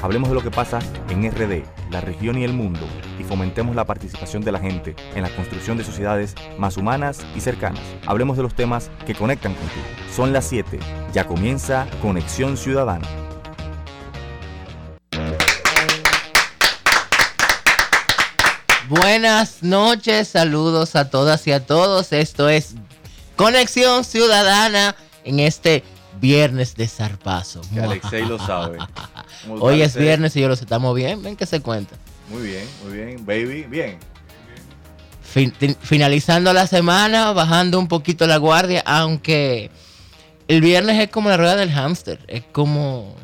[0.00, 0.78] Hablemos de lo que pasa
[1.10, 2.86] en RD, la región y el mundo
[3.18, 7.40] y fomentemos la participación de la gente en la construcción de sociedades más humanas y
[7.40, 7.82] cercanas.
[8.06, 9.86] Hablemos de los temas que conectan contigo.
[10.14, 10.78] Son las 7.
[11.12, 13.08] Ya comienza Conexión Ciudadana.
[18.88, 22.12] Buenas noches, saludos a todas y a todos.
[22.12, 22.74] Esto es
[23.34, 24.94] Conexión Ciudadana
[25.24, 25.82] en este
[26.20, 27.60] viernes de zarpazo.
[27.72, 28.78] Que Alexei lo sabe.
[29.60, 31.22] Hoy es viernes y yo los estamos bien.
[31.22, 31.96] Ven que se cuenta.
[32.28, 33.26] Muy bien, muy bien.
[33.26, 33.98] Baby, bien.
[35.80, 39.70] finalizando la semana, bajando un poquito la guardia, aunque
[40.48, 42.20] el viernes es como la rueda del hámster.
[42.28, 43.14] Es como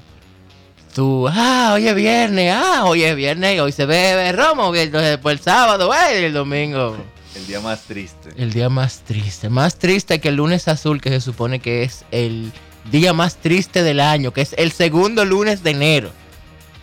[0.94, 5.44] tú, ah, hoy es viernes, ah, hoy es viernes, hoy se bebe romo, después el
[5.44, 6.96] sábado, el domingo.
[7.34, 8.30] El día más triste.
[8.36, 9.48] El día más triste.
[9.48, 12.52] Más triste que el lunes azul, que se supone que es el
[12.90, 16.10] día más triste del año, que es el segundo lunes de enero.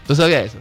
[0.08, 0.58] ¿Tú sabías eso?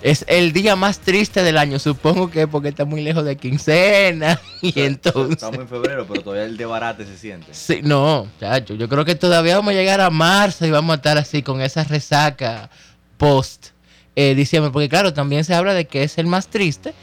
[0.00, 4.40] Es el día más triste del año, supongo que porque está muy lejos de quincena
[4.62, 5.32] y entonces...
[5.32, 7.52] Estamos en febrero, pero todavía el de barate se siente.
[7.52, 10.96] Sí, no, chacho, yo creo que todavía vamos a llegar a marzo y vamos a
[10.96, 12.70] estar así con esa resaca
[13.16, 13.68] post
[14.14, 16.94] eh, diciembre, porque claro, también se habla de que es el más triste,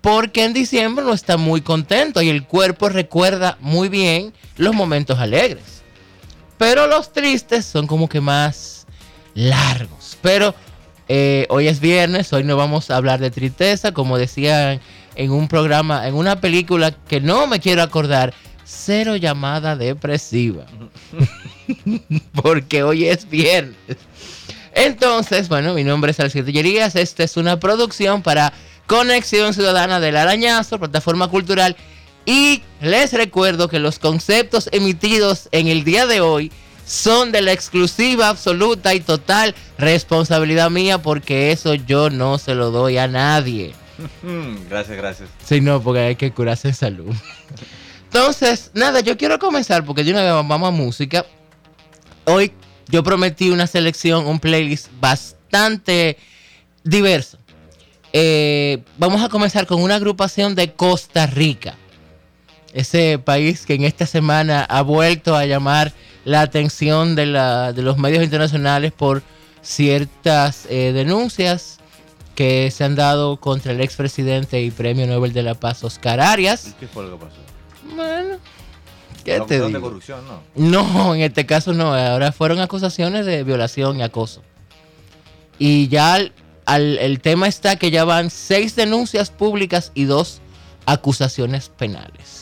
[0.00, 5.18] porque en diciembre no está muy contento y el cuerpo recuerda muy bien los momentos
[5.18, 5.79] alegres.
[6.60, 8.86] Pero los tristes son como que más
[9.32, 10.18] largos.
[10.20, 10.54] Pero
[11.08, 14.78] eh, hoy es viernes, hoy no vamos a hablar de tristeza, como decía
[15.14, 20.66] en un programa, en una película que no me quiero acordar, cero llamada depresiva.
[22.42, 23.96] Porque hoy es viernes.
[24.74, 26.94] Entonces, bueno, mi nombre es Alcides Llerías.
[26.94, 28.52] Esta es una producción para
[28.86, 31.74] Conexión Ciudadana del Arañazo, plataforma cultural
[32.30, 36.52] y les recuerdo que los conceptos emitidos en el día de hoy
[36.86, 42.70] son de la exclusiva, absoluta y total responsabilidad mía porque eso yo no se lo
[42.70, 43.74] doy a nadie.
[44.70, 45.28] Gracias, gracias.
[45.44, 47.12] Sí, no, porque hay que curarse en salud.
[48.04, 51.26] Entonces, nada, yo quiero comenzar porque de una vez vamos a música.
[52.26, 52.52] Hoy
[52.86, 56.16] yo prometí una selección, un playlist bastante
[56.84, 57.38] diverso.
[58.12, 61.76] Eh, vamos a comenzar con una agrupación de Costa Rica
[62.72, 65.92] ese país que en esta semana ha vuelto a llamar
[66.24, 69.22] la atención de, los medios internacionales por
[69.62, 71.78] ciertas eh, denuncias
[72.34, 76.74] que se han dado contra el expresidente y premio Nobel de la Paz Oscar Arias.
[76.78, 77.36] ¿Qué fue lo que pasó?
[77.94, 78.36] Bueno,
[79.24, 79.68] ¿qué te digo?
[79.68, 80.42] de corrupción, no?
[80.54, 81.94] No, en este caso no.
[81.94, 84.42] Ahora fueron acusaciones de violación y acoso.
[85.58, 86.18] Y ya
[86.66, 90.40] el tema está que ya van seis denuncias públicas y dos
[90.86, 92.39] acusaciones penales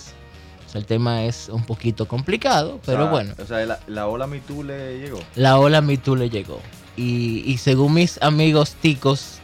[0.78, 3.34] el tema es un poquito complicado, pero bueno.
[3.42, 5.20] O sea, la, la ola MeToo le llegó.
[5.34, 6.60] La ola MeToo le llegó.
[6.96, 9.38] Y, según mis amigos ticos,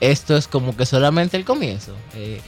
[0.00, 1.94] esto es como que solamente el comienzo.
[2.14, 2.42] Eh,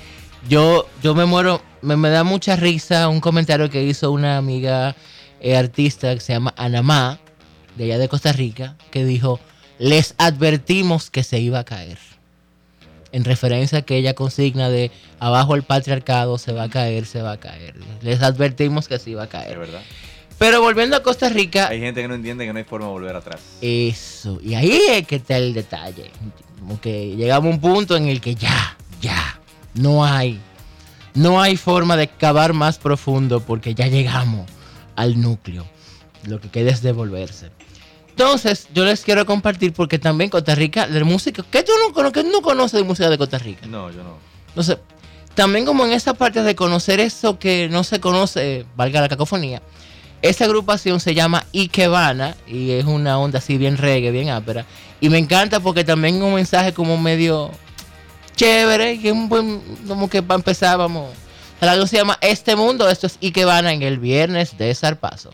[0.49, 4.97] yo, yo me muero, me, da mucha risa un comentario que hizo una amiga
[5.41, 7.21] eh, artista que se llama Anamá,
[7.77, 9.41] de allá de Costa Rica, que dijo,
[9.79, 11.99] les advertimos que se iba a caer
[13.13, 17.33] en referencia a aquella consigna de abajo el patriarcado se va a caer, se va
[17.33, 17.75] a caer.
[18.03, 19.59] Les advertimos que se iba a caer.
[19.59, 19.83] verdad.
[20.39, 21.69] Pero volviendo a Costa Rica.
[21.69, 23.41] Hay gente que no entiende que no hay forma de volver atrás.
[23.61, 24.41] Eso.
[24.43, 26.11] Y ahí es que está el detalle.
[26.59, 29.39] Como que llegamos a un punto en el que ya, ya,
[29.75, 30.41] no hay.
[31.13, 34.49] No hay forma de cavar más profundo porque ya llegamos
[34.97, 35.67] al núcleo.
[36.25, 37.51] Lo que queda es devolverse.
[38.11, 42.23] Entonces, yo les quiero compartir porque también Costa Rica, la música, ¿qué tú no, que
[42.25, 43.67] no conoces de música de Costa Rica?
[43.67, 44.19] No, yo no.
[44.49, 44.79] Entonces,
[45.35, 49.63] también como en esa parte de conocer eso que no se conoce, valga la cacofonía,
[50.23, 54.67] esa agrupación se llama Ikebana y es una onda así bien reggae, bien ápera.
[55.01, 57.51] Y me encanta porque también es un mensaje como medio
[58.37, 61.11] chévere, que un buen, como que para empezar vamos.
[61.61, 65.31] La se llama Este Mundo, esto es Ikebana en el viernes de Zarpazo.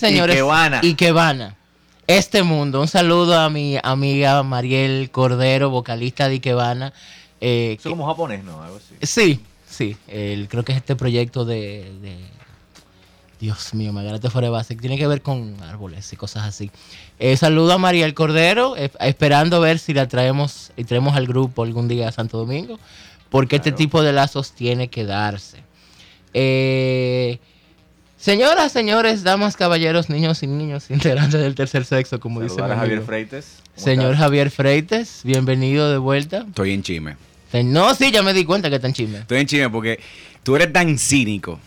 [0.00, 0.34] Señores.
[0.36, 0.80] Ikebana.
[0.82, 1.56] Ikebana.
[2.06, 2.80] Este mundo.
[2.80, 6.92] Un saludo a mi amiga Mariel Cordero, vocalista de Ikebana.
[7.40, 8.62] Eh, Eso es como japonés, ¿no?
[8.62, 8.94] Algo así.
[8.98, 9.96] que- sí, sí.
[10.08, 11.92] el- creo que es este proyecto de.
[12.02, 12.40] de-
[13.38, 14.74] Dios mío, me agarraste fuera de base.
[14.76, 16.70] Tiene que ver con árboles y cosas así.
[17.18, 21.62] Eh, saludo a Mariel Cordero, eh, esperando ver si la traemos y traemos al grupo
[21.62, 22.78] algún día a Santo Domingo,
[23.30, 25.62] porque este tipo de lazos tiene que darse.
[26.34, 27.38] Eh,
[28.20, 32.74] señoras, señores, damas, caballeros, niños y niños, integrantes del tercer sexo, como dice Saludar mi
[32.76, 33.02] a Javier.
[33.02, 33.56] Freites.
[33.74, 34.18] ¿Cómo Señor estás?
[34.18, 36.44] Javier Freites, bienvenido de vuelta.
[36.48, 37.16] Estoy en chisme.
[37.64, 39.18] No, sí, ya me di cuenta que está en chisme.
[39.18, 39.98] Estoy en chisme porque
[40.42, 41.58] tú eres tan cínico,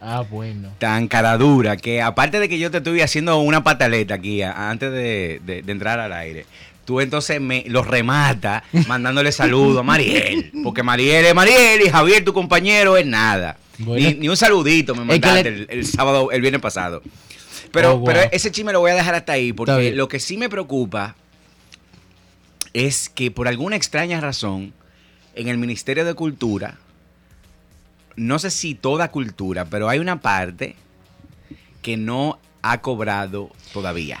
[0.00, 0.70] Ah, bueno.
[0.78, 4.92] tan cara dura, que aparte de que yo te estuve haciendo una pataleta aquí antes
[4.92, 6.46] de, de- de entrar al aire,
[6.84, 10.52] tú entonces me lo remata mandándole saludo a Mariel.
[10.62, 13.56] Porque Mariel es Mariel y Javier, tu compañero, es nada.
[13.78, 14.08] Bueno.
[14.08, 17.02] Ni, ni un saludito me Es que mandaste le- el, el sábado, el viernes pasado.
[17.72, 18.06] Pero, Oh, wow.
[18.06, 21.14] pero ese chisme lo voy a dejar hasta ahí, porque lo que sí me preocupa
[22.72, 24.72] es que por alguna extraña razón,
[25.34, 26.78] en el Ministerio de Cultura,
[28.16, 30.76] no sé si toda cultura, pero hay una parte
[31.82, 34.20] que no ha cobrado todavía.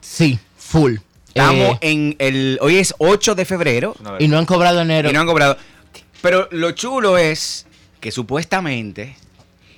[0.00, 0.96] Sí, full.
[1.28, 2.58] Estamos Eh, en el.
[2.60, 5.08] Hoy es 8 de febrero y no han cobrado enero.
[5.10, 5.56] y no han cobrado.
[6.20, 7.66] Pero lo chulo es
[8.02, 9.14] que supuestamente.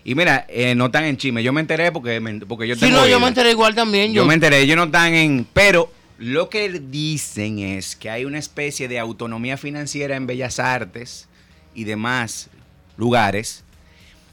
[0.02, 1.42] Y mira, eh, no están en chisme.
[1.42, 4.12] Yo me enteré porque, me- porque yo Sí, tengo no, yo me enteré igual también.
[4.12, 5.46] Yo Yo, me enteré, ellos no están en.
[5.52, 11.28] Pero lo que dicen es que hay una especie de autonomía financiera en Bellas Artes
[11.74, 12.48] y demás
[12.96, 13.62] lugares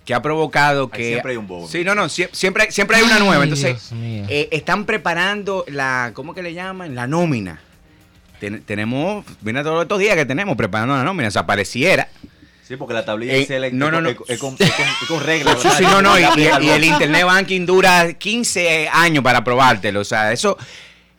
[0.06, 1.08] que ha provocado Ahí que.
[1.10, 1.68] siempre hay un bobo.
[1.68, 3.44] Sí, no, no, sie- siempre, siempre hay una Ay, nueva.
[3.44, 4.26] Entonces, Dios mío.
[4.30, 6.12] eh, están preparando la.
[6.14, 6.96] ¿Cómo que le llaman?
[6.96, 7.62] La nómina.
[8.40, 9.26] Ten- tenemos.
[9.42, 11.28] Mira todos estos días que tenemos preparando la nómina.
[11.28, 12.01] O sea, pareciera.
[12.72, 14.10] Sí, porque la tablilla Eh, Excel es, no, no, no.
[14.10, 15.62] es con- es con, es con- es con reglas.
[15.62, 20.00] Sí, sí, no, no, y, y- y el Internet Banking dura 15 años para probártelo,
[20.00, 20.58] o sea, eso,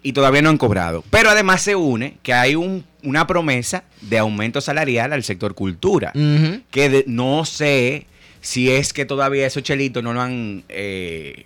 [0.02, 1.04] y todavía no han cobrado.
[1.11, 6.11] Pero además se une que hay un- una promesa de aumento salarial al sector cultura,
[6.71, 8.06] que de- no sé
[8.40, 11.44] si es que todavía esos chelitos no lo han eh,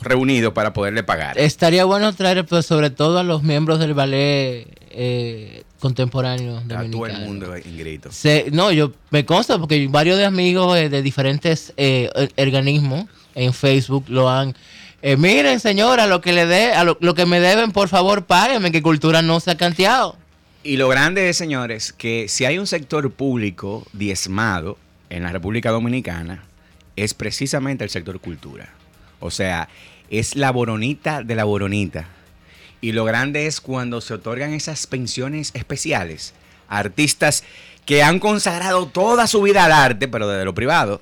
[0.00, 1.38] reunido para poderle pagar.
[1.38, 6.84] Estaría bueno traer, pues, sobre todo a los miembros del ballet eh, contemporáneo A todo
[6.84, 7.26] el dominicano.
[7.26, 8.12] mundo en grito.
[8.12, 13.06] Se- no, yo me consta porque varios de amigos eh, de diferentes eh, or- organismos
[13.34, 14.54] en Facebook lo han.
[15.00, 18.24] eh, miren, señora, lo que le dé, a lo, lo que me deben, por favor,
[18.26, 20.16] páguenme, que cultura no se ha canteado.
[20.64, 24.78] Y lo grande es, señores, que si hay un sector público diezmado
[25.10, 26.44] en la República Dominicana,
[26.94, 28.68] es precisamente el sector cultura.
[29.22, 29.68] O sea,
[30.10, 32.08] es la boronita de la boronita.
[32.80, 36.34] Y lo grande es cuando se otorgan esas pensiones especiales
[36.68, 37.44] a artistas
[37.86, 41.00] que han consagrado toda su vida al arte, pero desde lo privado,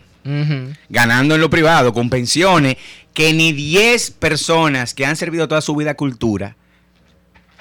[0.90, 2.76] ganando en lo privado, con pensiones
[3.14, 6.56] que ni 10 personas que han servido toda su vida a cultura,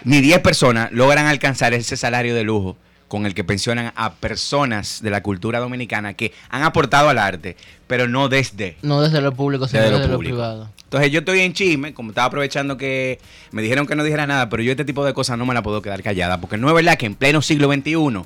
[0.03, 2.77] ni 10 personas logran alcanzar ese salario de lujo
[3.09, 7.57] con el que pensionan a personas de la cultura dominicana que han aportado al arte,
[7.87, 8.77] pero no desde.
[8.81, 10.69] No desde lo público, sino Desde desde, lo privado.
[10.83, 13.19] Entonces yo estoy en chisme, como estaba aprovechando que
[13.51, 15.61] me dijeron que no dijera nada, pero yo este tipo de cosas no me la
[15.61, 18.23] puedo quedar callada, porque no es verdad que en pleno siglo XXI,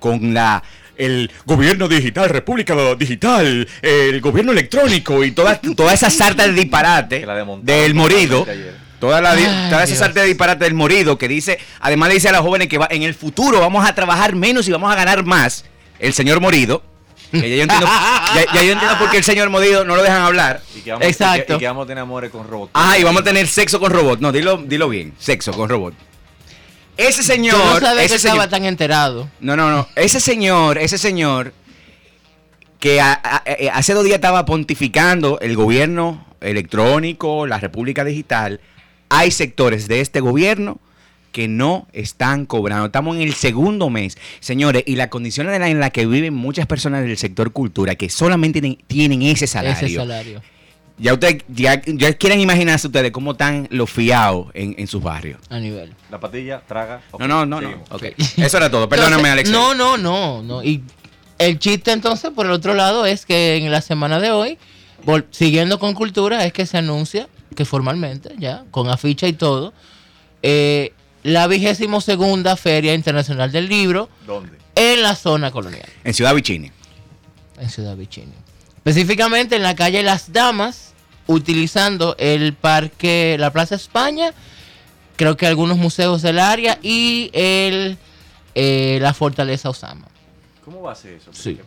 [0.00, 0.62] con la
[0.96, 7.26] el gobierno digital, república digital, el gobierno electrónico y toda, toda esa sarta de disparate
[7.62, 8.46] del morido.
[9.02, 12.28] Toda, la, Ay, toda esa sarta de disparate del morido que dice, además le dice
[12.28, 14.94] a los jóvenes que va, en el futuro vamos a trabajar menos y vamos a
[14.94, 15.64] ganar más,
[15.98, 16.84] el señor morido,
[17.32, 17.86] que ya yo entiendo,
[18.36, 20.62] ya- ya yo entiendo por qué el señor morido no lo dejan hablar.
[20.76, 21.42] Y que vamos, Exacto.
[21.42, 22.70] Y que, y que vamos a tener amores con robots.
[22.74, 24.20] Ajá, y vamos a tener sexo con robot.
[24.20, 25.14] No, dilo, dilo bien.
[25.18, 25.94] Sexo con robot.
[26.96, 27.56] Ese señor.
[27.58, 29.28] Yo no sabía que ese estaba señor tan enterado.
[29.40, 29.88] no, no, no.
[29.96, 31.52] Ese señor, ese señor
[32.78, 38.60] que a- a- eh, hace dos días estaba pontificando el gobierno electrónico, la República Digital.
[39.14, 40.80] Hay sectores de este gobierno
[41.32, 42.86] que no están cobrando.
[42.86, 47.02] Estamos en el segundo mes, señores, y las condiciones en las que viven muchas personas
[47.02, 49.86] del sector cultura que solamente tienen, tienen ese salario.
[49.86, 50.42] Ese salario.
[50.96, 55.38] Ya ustedes ya, ya quieren imaginarse ustedes cómo están los fiados en, en sus barrios.
[55.50, 55.92] A nivel.
[56.10, 57.02] La patilla, traga.
[57.18, 57.68] No, no, no, no.
[57.68, 57.90] seguimos.
[57.90, 58.04] Ok.
[58.38, 58.88] Eso era todo.
[58.88, 59.50] Perdóname, Alex.
[59.50, 60.64] No, no, no, no.
[60.64, 60.82] Y
[61.38, 64.56] el chiste entonces, por el otro lado, es que en la semana de hoy,
[65.32, 69.72] siguiendo con cultura, es que se anuncia que formalmente, ya, con aficha y todo,
[70.42, 70.92] eh,
[71.22, 74.58] la vigésimo segunda Feria Internacional del Libro ¿Dónde?
[74.74, 76.70] en la zona colonial, En Ciudad Vicini.
[77.58, 78.32] en Ciudad Vicini.
[78.76, 80.92] Específicamente en la calle Las Damas,
[81.28, 84.32] utilizando el parque, la Plaza España,
[85.16, 87.96] creo que algunos museos del área y el,
[88.56, 90.08] eh, la Fortaleza Osama.
[90.64, 91.30] ¿Cómo va a ser eso?
[91.32, 91.60] Sí.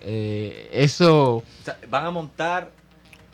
[0.00, 1.36] Eh, eso.
[1.36, 2.70] O sea, van a montar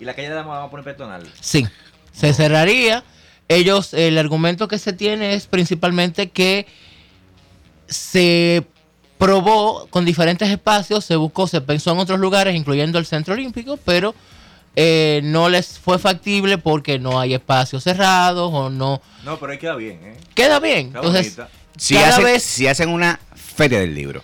[0.00, 1.28] Y la calle de Dama va a poner peatonal.
[1.40, 1.66] Sí,
[2.12, 3.04] se cerraría.
[3.48, 6.66] Ellos, el argumento que se tiene es principalmente que
[7.88, 8.64] se
[9.16, 13.78] probó con diferentes espacios, se buscó, se pensó en otros lugares, incluyendo el Centro Olímpico,
[13.84, 14.14] pero
[14.76, 19.00] eh, no les fue factible porque no hay espacios cerrados o no.
[19.24, 20.16] No, pero ahí queda bien, ¿eh?
[20.34, 20.88] Queda bien.
[20.88, 21.48] Está Entonces, bonita.
[21.76, 24.22] Si, cada hacen, vez si hacen una feria del libro.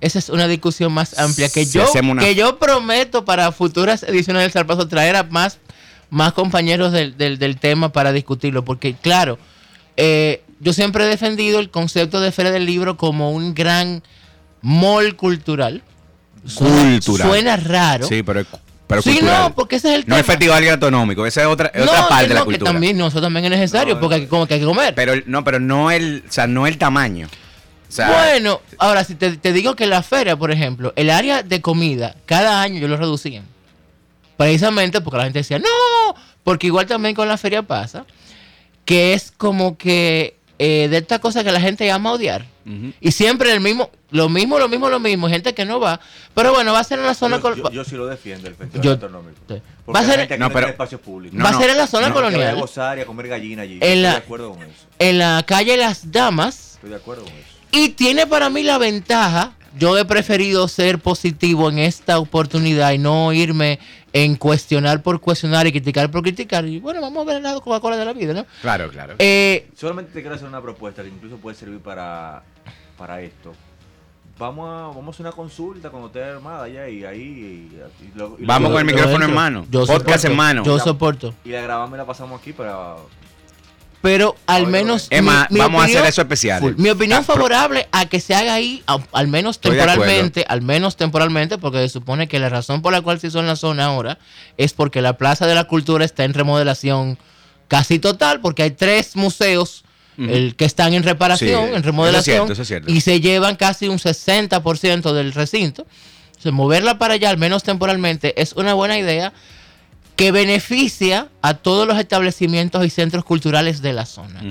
[0.00, 4.02] esa es una discusión más amplia que Si yo, una- que yo prometo para futuras
[4.02, 5.58] ediciones del Zarpazo traer a más,
[6.10, 8.64] más compañeros del, del- del tema para discutirlo.
[8.64, 9.38] Porque, claro,
[9.96, 14.02] eh, yo siempre he defendido el concepto de Feria del Libro como un gran
[14.62, 15.82] mall cultural.
[16.46, 17.28] Suena, Cultural.
[17.28, 18.06] suena raro.
[18.06, 18.44] Sí, pero,
[18.86, 19.42] pero sí, cultural.
[19.42, 20.18] no, porque ese es el No tema.
[20.20, 22.72] es festival gastronómico, esa es otra, es No, otra parte de la no, que cultura.
[22.72, 24.16] también, no, eso también es necesario No, porque no.
[24.16, 24.94] hay, que- como que hay que comer.
[24.94, 27.28] Pero no, pero no el, o sea, no el tamaño.
[27.88, 31.42] O sea, bueno, ahora si te, te digo que la feria, por ejemplo, el área
[31.42, 33.44] de comida, cada año yo lo reducían.
[34.44, 38.06] Precisamente porque la gente decía, no, porque igual también con la feria pasa,
[38.86, 42.46] que es como que eh, de esta cosa que la gente ama odiar.
[42.64, 42.94] ujú.
[43.02, 46.00] Y siempre el mismo, lo mismo, lo mismo, lo mismo, gente que no va.
[46.34, 47.38] Pero bueno, va a ser en la zona...
[47.38, 49.36] Yo, yo- yo sí lo defiendo, el festival Yo- gastronómico.
[49.46, 49.60] Sí.
[49.84, 51.38] Porque Va a la ser- No, pero- tiene espacios públicos.
[51.38, 53.04] No, va a ser en la zona no, Que vaya a colonial, gozar y a
[53.04, 53.74] comer gallina allí.
[53.74, 54.86] En Estoy la- de acuerdo con eso.
[54.98, 56.72] en la calle Las Damas.
[56.76, 57.46] Estoy de acuerdo con eso.
[57.72, 62.98] Y tiene para mí la ventaja, yo he preferido ser positivo en esta oportunidad y
[62.98, 63.78] no irme
[64.12, 66.64] en cuestionar por cuestionar y criticar por criticar.
[66.66, 68.44] Y bueno, vamos a ver el lado Coca-Cola de la vida, ¿no?
[68.62, 69.14] Claro, claro.
[69.18, 72.42] Eh, Solamente te quiero hacer una propuesta que incluso puede servir para,
[72.98, 73.52] para esto.
[74.38, 77.20] Vamos a, vamos a hacer una consulta cuando esté armada ya y ahí.
[77.20, 79.66] y- y lo- y Vamos lo- con el micrófono en mano.
[79.70, 80.64] Yo Podcast soporto, en mano.
[80.64, 81.34] Yo soporto.
[81.44, 82.96] Y la grabamos y la pasamos aquí para.
[84.02, 85.08] Pero al Oye, menos.
[85.10, 86.60] Vamos a hacer opinión- eso especial.
[86.60, 86.72] Full.
[86.78, 91.58] Mi opinión favorable a que se haga ahí, a- al menos temporalmente, al menos temporalmente,
[91.58, 94.18] porque se supone que la razón por la cual se hizo en la zona ahora
[94.56, 97.18] es porque la Plaza de la Cultura está en remodelación
[97.68, 99.84] casi total, porque hay tres museos
[100.18, 102.92] el, que están en reparación, Sí, en remodelación, eso es cierto, eso es cierto.
[102.92, 105.86] y se llevan casi un 60% del recinto.
[106.28, 109.32] Entonces, moverla para allá, al menos temporalmente, es una buena idea
[110.20, 114.42] que beneficia a todos los establecimientos y centros culturales de la zona.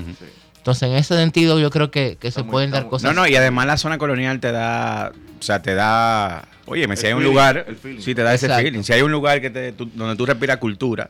[0.56, 3.04] Entonces, en ese sentido, yo creo que, que se pueden dar cosas.
[3.14, 7.06] No, no, y además la zona colonial te da, o sea, te da, oye, si
[7.06, 7.66] hay un feeling, lugar,
[8.00, 8.82] sí te da ese feeling.
[8.82, 11.08] Si hay un lugar que te, tú- donde tú respiras cultura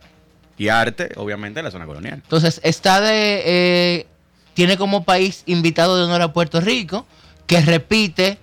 [0.59, 2.21] y arte, obviamente la zona colonial.
[2.23, 3.41] Entonces, está de.
[3.43, 4.05] eh,
[4.53, 7.07] tiene como país invitado de honor a Puerto Rico,
[7.47, 8.37] que repite.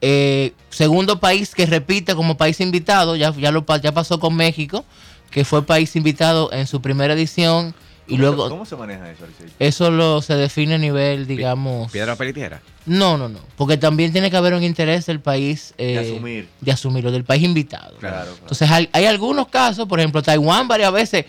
[0.00, 4.84] eh, segundo país que repite como país invitado, ya, ya, lo, ya pasó con México,
[5.30, 7.74] que fue país invitado en su primera edición.
[8.06, 9.24] Y ¿Cómo luego se- ¿Cómo se maneja eso,
[9.58, 11.92] eso lo se define a nivel, digamos.
[11.92, 12.62] Piedra, tierra.
[12.86, 13.38] No, no, no.
[13.56, 15.74] Porque también tiene que haber un interés del país.
[15.76, 16.48] De eh, asumir.
[16.62, 17.96] De asumirlo, del país invitado.
[17.98, 17.98] Claro.
[18.00, 18.38] Claro, claro.
[18.40, 21.26] Entonces hay, hay algunos casos, por ejemplo, Taiwán varias veces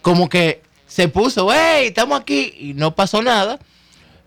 [0.00, 3.58] como que se puso, hey, estamos aquí y no pasó nada.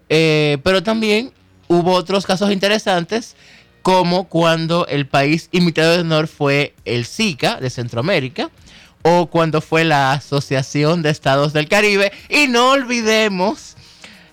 [0.10, 1.32] Eh, pero también
[1.68, 3.36] hubo otros casos interesantes,
[3.82, 8.50] como cuando el país invitado de honor fue el SICA de Centroamérica,
[9.08, 12.12] o cuando fue la Asociación de Estados del Caribe.
[12.28, 13.76] Y no olvidemos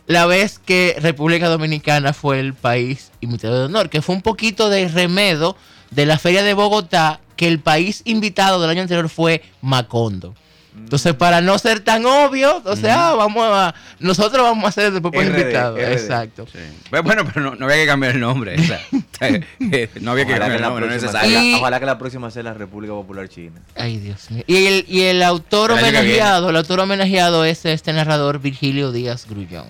[0.06, 4.70] la vez que República Dominicana fue el país invitado de honor, que fue un poquito
[4.70, 5.56] de remedo
[5.90, 10.34] de la Feria de Bogotá, que el país invitado del año anterior fue Macondo.
[10.76, 15.00] Entonces, para no ser tan obvio, o sea, vamos a, nosotros vamos a ser el
[15.00, 15.76] propio RD, invitado.
[15.76, 15.92] RD.
[15.92, 16.46] Exacto.
[16.50, 16.58] Sí.
[16.90, 18.56] Bueno, pero no, no había que cambiar el nombre.
[18.58, 18.80] o sea,
[20.00, 21.40] no había que Ojalá cambiar que, el nombre, no es próxima necesario.
[21.42, 23.60] Y- ojalá que la próxima sea la República Popular China.
[23.76, 24.44] Ay, Dios mío.
[24.46, 29.26] Y el, y el autor El homenajeado, el autor homenajeado es este narrador Virgilio Díaz
[29.28, 29.66] Grullón.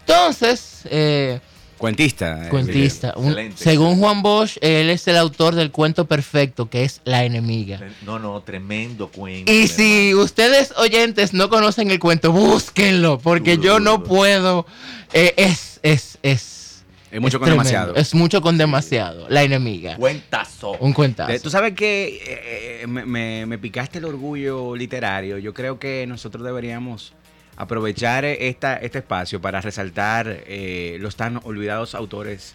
[0.00, 1.40] Entonces, eh,
[1.78, 2.46] Cuentista.
[2.46, 3.12] eh, cuentista.
[3.16, 3.62] un- Excelente.
[3.62, 7.80] según Juan Bosch, él es el autor del cuento perfecto, que es La enemiga.
[8.04, 9.52] No, no, tremendo cuento.
[9.52, 10.24] Y si hermano.
[10.24, 14.04] ustedes oyentes no conocen el cuento, búsquenlo, porque Duro, yo duro, no duro.
[14.04, 14.66] puedo.
[15.12, 16.84] eh, es, es, es.
[17.10, 17.62] Es mucho con tremendo.
[17.70, 17.94] demasiado.
[17.94, 19.26] Es mucho con demasiado.
[19.28, 19.96] La enemiga.
[19.96, 20.72] Cuentazo.
[20.80, 21.30] Un cuentazo.
[21.32, 25.38] Eh, Tú sabes que eh, me, me- me picaste el orgullo literario.
[25.38, 27.12] Yo creo que nosotros deberíamos
[27.56, 32.54] aprovechar esta, este espacio para resaltar eh, los tan olvidados autores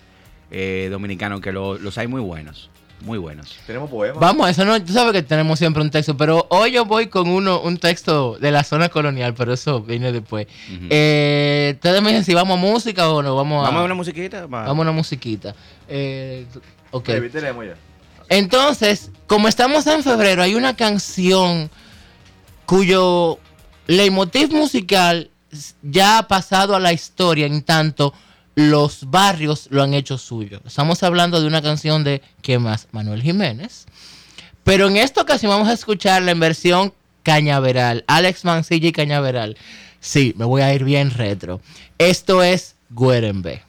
[0.52, 2.70] eh, dominicanos, que lo- los hay muy buenos.
[3.02, 3.58] Muy buenos.
[3.66, 4.20] Tenemos poemas.
[4.20, 7.28] Vamos, eso no, tú sabes que tenemos siempre un texto, pero hoy yo voy con
[7.30, 10.46] uno, un texto de la zona colonial, pero eso viene después.
[10.88, 13.96] Eh, Ustedes me dicen si vamos a música o no, vamos a, Vamos a una
[13.96, 14.42] musiquita.
[14.42, 14.66] Va.
[14.66, 15.56] vamos a una musiquita.
[15.90, 16.46] Eh,
[16.92, 17.08] ok.
[17.08, 17.74] Baby, tenemos ya.
[18.30, 21.72] Entonces, como estamos en febrero, hay una canción
[22.68, 23.40] cuyo
[23.92, 25.30] Leitmotiv musical
[25.82, 28.14] ya ha pasado a la historia en tanto
[28.56, 30.62] los barrios lo han hecho suyo.
[30.66, 32.88] Estamos hablando de una canción de, ¿qué más?
[32.94, 33.88] Manuel Jiménez.
[34.64, 38.06] Pero en esta ocasión vamos a escucharla en versión cañaveral.
[38.08, 39.58] Alex Mancilla y cañaveral.
[40.00, 41.60] Sí, me voy a ir bien retro.
[41.98, 43.62] Esto es Guerembe.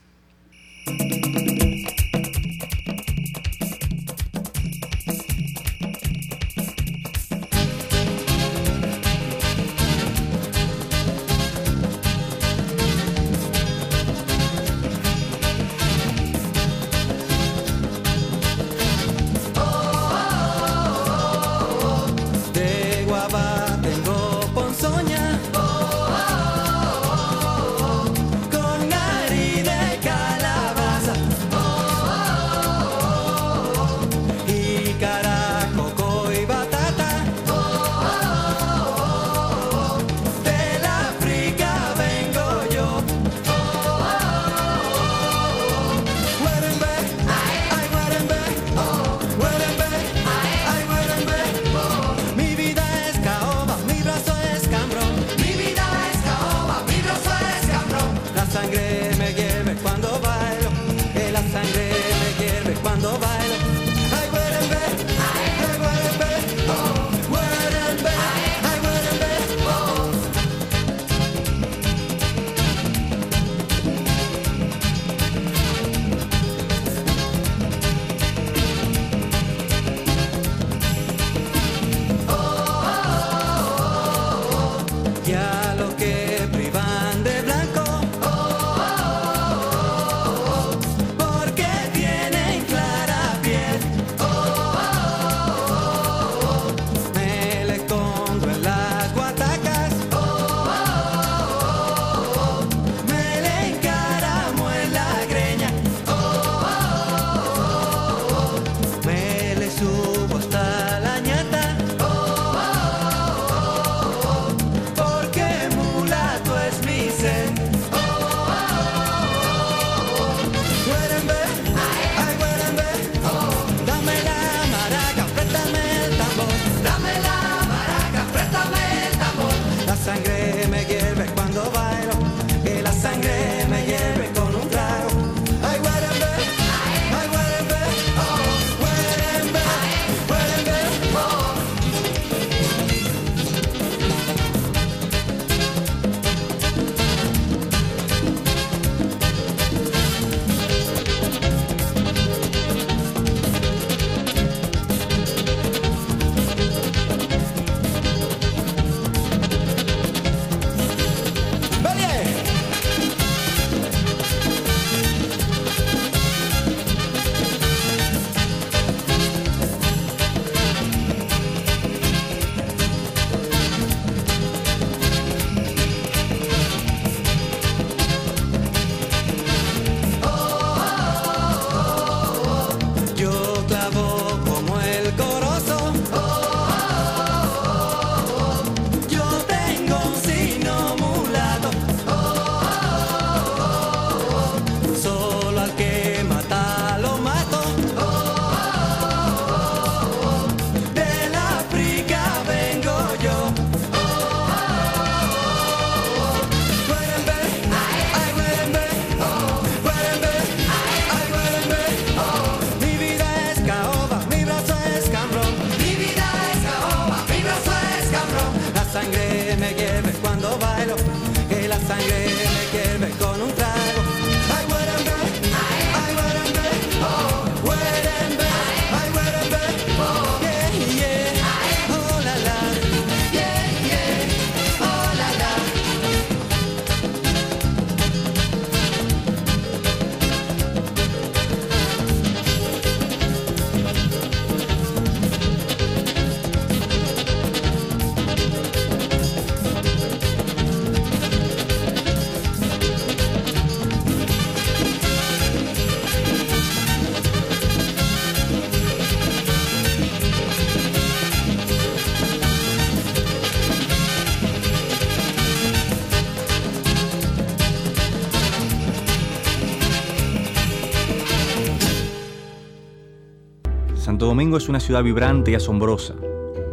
[274.53, 276.13] Domingo es una ciudad vibrante y asombrosa,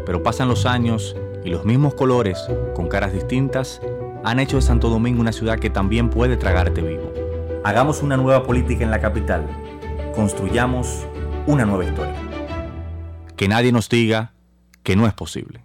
[0.05, 1.15] pero pasan los años
[1.45, 2.37] y los mismos colores,
[2.75, 3.79] con caras distintas,
[4.25, 7.13] han hecho de Santo Domingo una ciudad que también puede tragarte vivo.
[7.63, 9.47] Hagamos una nueva política en la capital.
[10.13, 11.05] Construyamos
[11.47, 12.15] una nueva historia.
[13.37, 14.33] Que nadie nos diga
[14.83, 15.63] que no es posible.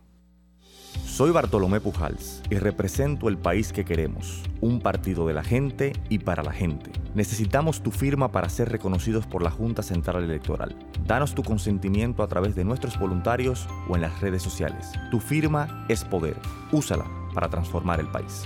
[1.04, 6.20] Soy Bartolomé Pujals y represento el país que queremos un partido de la gente y
[6.20, 6.90] para la gente.
[7.14, 10.74] Necesitamos tu firma para ser reconocidos por la Junta Central Electoral.
[11.06, 14.90] Danos tu consentimiento a través de nuestros voluntarios o en las redes sociales.
[15.10, 16.36] Tu firma es poder.
[16.72, 18.44] Úsala para transformar el país.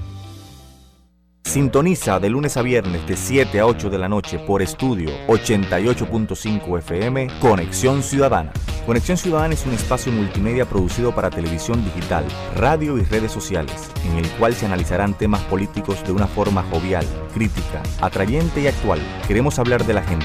[1.44, 6.78] Sintoniza de lunes a viernes de 7 a 8 de la noche por estudio 88.5
[6.78, 8.52] FM Conexión Ciudadana.
[8.88, 12.24] Conexión Ciudadana es un espacio multimedia producido para televisión digital,
[12.56, 17.04] radio y redes sociales, en el cual se analizarán temas políticos de una forma jovial,
[17.34, 18.98] crítica, atrayente y actual.
[19.26, 20.24] Queremos hablar de la gente,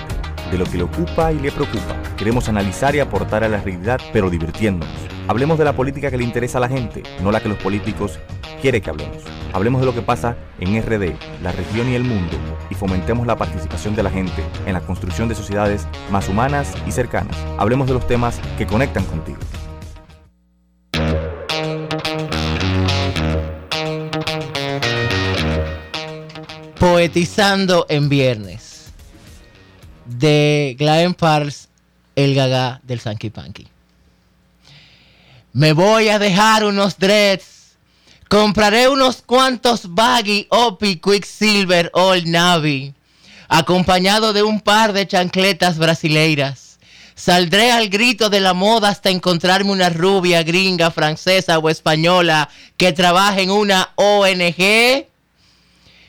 [0.50, 2.03] de lo que le ocupa y le preocupa.
[2.18, 4.96] Queremos analizar y aportar a la realidad, pero divirtiéndonos.
[5.28, 8.20] Hablemos de la política que le interesa a la gente, no la que los políticos
[8.62, 9.24] quieren que hablemos.
[9.52, 12.38] Hablemos de lo que pasa en RD, la región y el mundo,
[12.70, 16.92] y fomentemos la participación de la gente en la construcción de sociedades más humanas y
[16.92, 17.36] cercanas.
[17.58, 19.40] Hablemos de los temas que conectan contigo.
[26.80, 28.92] Poetizando en viernes.
[30.06, 31.70] De Glenn Pars,
[32.16, 33.68] el gaga del Sanky Panky.
[35.54, 37.76] Me voy a dejar unos dreads.
[38.28, 42.94] Compraré unos cuantos baggy, Opi, Quicksilver, Old Navy.
[43.50, 46.80] Acompañado de un par de chancletas brasileiras.
[47.16, 52.92] Saldré al grito de la moda hasta encontrarme una rubia, gringa, francesa o española que
[52.92, 55.06] trabaje en una ONG.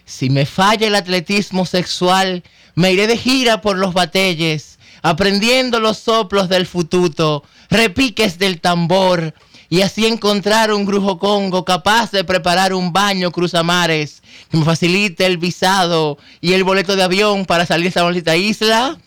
[0.06, 2.42] Si me falla el atletismo sexual,
[2.74, 4.73] me iré de gira por los batelles,
[5.04, 9.34] aprendiendo los soplos del fututo, repiques del tambor,
[9.68, 15.26] y así encontrar un grujo congo capaz de preparar un baño cruzamares que me facilite
[15.26, 18.98] el visado y el boleto de avión para salir a esta bonita isla.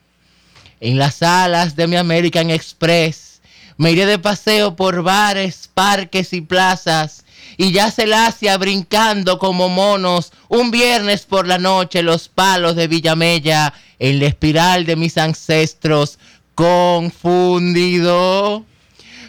[0.81, 3.41] En las salas de mi American Express
[3.77, 7.25] me iré de paseo por bares, parques y plazas
[7.57, 12.87] y ya se la brincando como monos un viernes por la noche los palos de
[12.87, 16.19] Villamella en la espiral de mis ancestros
[16.55, 18.05] confundido.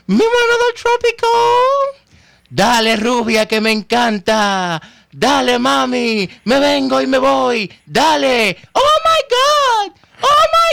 [0.07, 1.27] Mi mano del trópico.
[2.51, 4.81] Dale rubia que me encanta.
[5.13, 7.73] Dale mami, me vengo y me voy.
[7.85, 8.57] Dale.
[8.73, 9.93] Oh my god.
[10.23, 10.73] Oh my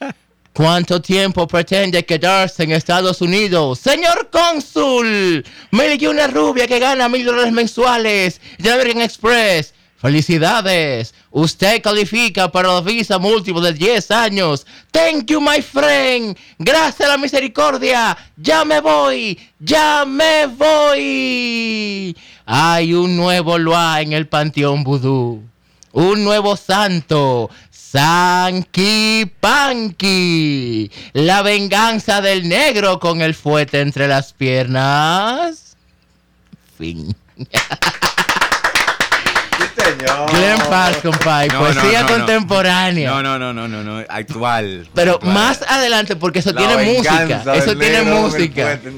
[0.00, 0.14] god.
[0.54, 3.80] ¿Cuánto tiempo pretende quedarse en Estados Unidos?
[3.80, 9.74] Señor cónsul, me eligió una rubia que gana mil dólares mensuales de American Express.
[10.04, 14.66] Felicidades, usted califica para la visa múltiple de 10 años.
[14.90, 16.36] Thank you, my friend.
[16.58, 18.14] Gracias a la misericordia.
[18.36, 22.14] Ya me voy, ya me voy.
[22.44, 25.42] Hay un nuevo Loa en el Panteón Vudú.
[25.92, 27.48] Un nuevo santo.
[27.70, 30.90] Sanky Panky.
[31.14, 35.78] La venganza del negro con el fuete entre las piernas.
[36.76, 37.16] Fin.
[39.98, 40.30] Señor.
[40.30, 41.48] Glenn Paz, compadre.
[41.48, 42.16] No, Poesía no, no, no.
[42.16, 43.10] contemporánea.
[43.10, 44.88] No, no, no, no, no, no, actual.
[44.94, 45.32] Pero actual.
[45.34, 47.54] más adelante, porque eso La tiene música.
[47.54, 48.80] Eso tiene música.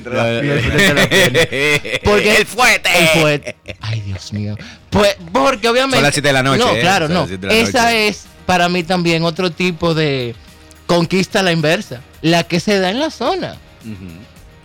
[2.04, 2.98] Porque el fuete.
[2.98, 3.56] El fuete.
[3.80, 4.56] Ay, Dios mío.
[4.90, 5.96] Pues, porque obviamente.
[5.96, 7.26] Son las siete de la noche, No, eh, claro, no.
[7.50, 10.34] Esa es para mí también otro tipo de
[10.86, 12.00] conquista a la inversa.
[12.22, 13.56] La que se da en la zona.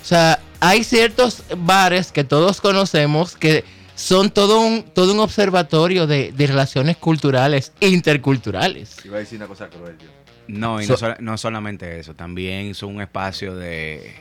[0.02, 3.65] O sea, hay ciertos bares que todos conocemos que
[4.02, 8.96] son todo un, todo un observatorio de, de relaciones culturales, interculturales.
[9.06, 10.10] Iba a decir una cosa cruel, tío.
[10.48, 14.14] No, y So- no, no solamente eso, también son un espacio de,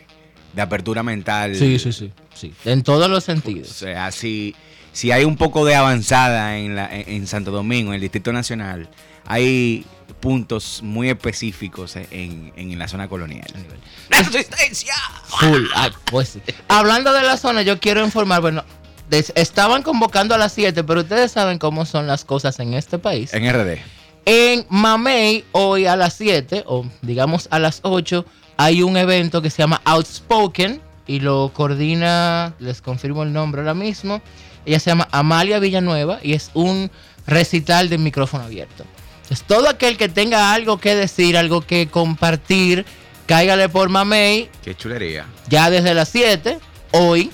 [0.53, 1.57] de apertura mental.
[1.57, 2.53] Sí, sí, sí, sí.
[2.65, 3.69] En todos los O sentidos.
[3.69, 4.55] sea, si,
[4.93, 8.33] si hay un poco de avanzada en, la, en, en Santo Domingo, en el Distrito
[8.33, 8.89] Nacional,
[9.27, 9.87] hay
[10.21, 13.47] puntos muy específicos en, en la zona colonial.
[14.11, 14.93] ¡La resistencia!
[15.25, 15.65] Full.
[15.75, 16.41] Ah, pues sí.
[16.69, 18.63] Hablando de la zona, yo quiero informar, bueno,
[19.11, 23.33] estaban convocando a las 7, pero ustedes saben cómo son las cosas en este país.
[23.35, 23.79] En RD.
[24.27, 28.25] En Mamey, hoy a las 7, o digamos a las 8,
[28.57, 33.75] hay un evento que se llama Outspoken y lo coordina, les confirmo el nombre ahora
[33.75, 34.21] mismo.
[34.67, 36.91] Ella se llama Amalia Villanueva y es un
[37.27, 38.85] recital de micrófono abierto.
[39.23, 42.85] Entonces, todo aquel que tenga algo que decir, algo que compartir,
[43.27, 45.25] cáigale por Mamey Qué chulería.
[45.49, 46.59] ya desde las 7,
[46.93, 47.31] hoy.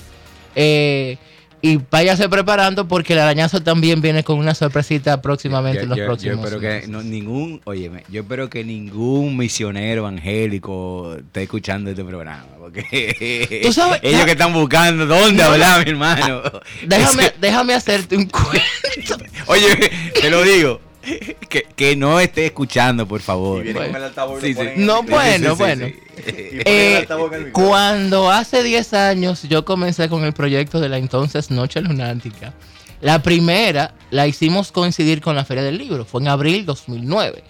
[0.55, 1.17] eh,
[1.61, 6.03] y váyase preparando porque el arañazo también viene con una sorpresita próximamente en los yo,
[6.03, 12.03] yo próximos que no, ningún, óyeme, yo espero que ningún misionero evangélico esté escuchando este
[12.03, 16.41] programa, porque Tú sabes- ellos ah, que están buscando dónde no, hablar, mi hermano.
[16.85, 19.17] Déjame, déjame hacerte un cuento.
[19.47, 19.91] oye,
[20.21, 20.79] te lo digo,
[21.49, 23.63] que, que no esté escuchando, por Y favor.
[23.63, 23.93] viene Bueno.
[24.15, 25.87] con el Sí, No, el- bueno, bueno.
[26.25, 27.07] Eh,
[27.51, 32.53] cuando hace 10 años yo comencé con el proyecto de la entonces Noche Lunática,
[33.01, 37.43] la primera la hicimos coincidir con la Feria del Libro, fue en abril 2009.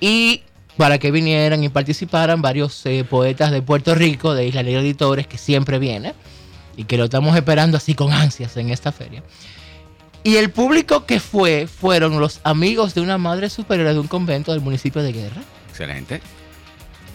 [0.00, 0.42] Y
[0.76, 5.26] para que vinieran y participaran varios eh, poetas de Puerto Rico, de Isla Negra Editores,
[5.26, 6.14] que siempre viene
[6.76, 9.22] y que lo estamos esperando así con ansias en esta feria.
[10.26, 14.52] Y el público que fue fueron los amigos de una madre superiora de un convento
[14.52, 15.40] del municipio de Guerra.
[15.70, 16.20] Excelente.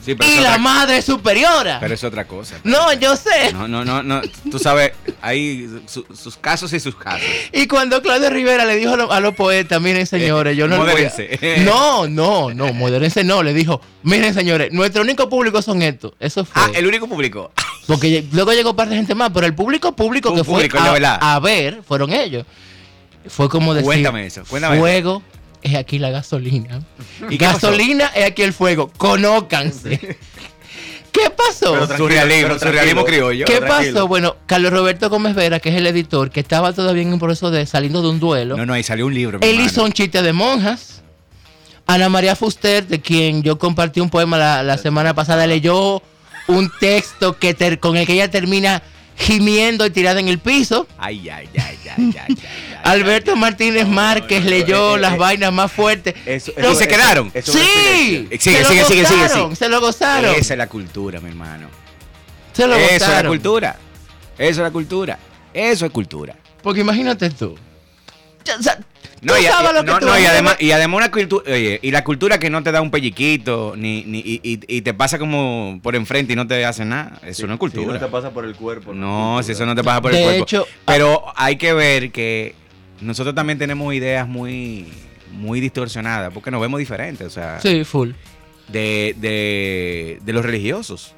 [0.03, 1.77] Sí, pero, Y la otra, madre superiora.
[1.79, 2.55] pero es otra cosa.
[2.63, 3.51] No, yo sé.
[3.53, 4.21] No, no, no, no.
[4.49, 7.27] Tú sabes, hay su- sus casos y sus casos.
[7.51, 10.77] Y cuando Claudio Rivera le dijo a, lo- a los poetas, miren señores, yo no
[10.77, 11.59] voy a- modérense.
[11.65, 16.13] No, no, no, modérense no, le dijo, miren señores, nuestro único público son estos.
[16.19, 16.61] Eso fue.
[16.63, 17.51] Ah, el único público.
[17.85, 20.79] Porque luego llegó parte de gente más, pero el público público Un que fue público,
[20.79, 21.17] a, verdad.
[21.21, 22.45] a ver fueron ellos.
[23.27, 24.81] Fue como decir, Cuéntame eso, cuéntame eso.
[24.83, 25.23] fuego
[25.61, 26.81] es aquí la gasolina.
[27.29, 27.67] ¿Y pasó?
[27.67, 28.91] gasolina es aquí el fuego.
[28.97, 30.17] Conócanse.
[31.11, 31.73] ¿Qué pasó?
[31.73, 33.45] Pero surrealismo, pero surrealismo criollo.
[33.45, 33.93] ¿Qué tranquilo.
[33.93, 34.07] pasó?
[34.07, 37.51] Bueno, Carlos Roberto Gómez Vera, que es el editor, que estaba todavía en un proceso
[37.51, 39.39] de saliendo de un duelo, No, no, ahí salió un libro.
[39.41, 39.65] él hermano.
[39.67, 41.01] hizo un chiste de monjas.
[41.85, 46.01] Ana María Fuster, de quien yo compartí un poema la, la semana pasada, leyó
[46.47, 48.81] un texto que ter- con el que ella termina
[49.17, 50.87] gimiendo y tirada en el piso.
[50.97, 52.37] Ay, ay, ay, ay, ay,
[52.83, 53.35] Alberto.
[53.35, 56.15] Martínez Márquez leyó las vainas más fuertes.
[56.25, 56.39] ¿Y
[56.75, 57.31] se quedaron?
[57.43, 57.51] Sí.
[57.51, 59.55] Sigue, sigue, sigue, sigue, gozaron.
[59.55, 60.35] Se lo gozaron.
[60.35, 61.67] Esa es la cultura, mi hermano.
[62.53, 63.31] se lo Eso es la gozaron.
[63.31, 63.77] cultura.
[64.37, 65.19] Eso es la cultura.
[65.53, 66.35] Eso es cultura.
[66.63, 67.55] Porque imagínate tú.
[69.21, 71.79] No, y, sabes y- lo que no, no, y además, y además una cultura, oye,
[71.83, 74.93] y la cultura que no te da un pelliquito, ni, ni, y, y- y te
[74.95, 77.19] pasa como por enfrente y no te hace nada.
[77.23, 77.93] Eso Sí, no es Si cultura.
[77.93, 78.93] no te pasa por el cuerpo.
[78.93, 79.75] No, es si eso cultura.
[79.75, 80.43] no te pasa por el De cuerpo.
[80.43, 82.55] hecho, Pero hay que ver que
[82.99, 84.87] nosotros también tenemos ideas muy,
[85.31, 88.11] muy distorsionadas, porque nos vemos diferentes, o sea, Sí, full.
[88.69, 91.13] de, de, de los religiosos.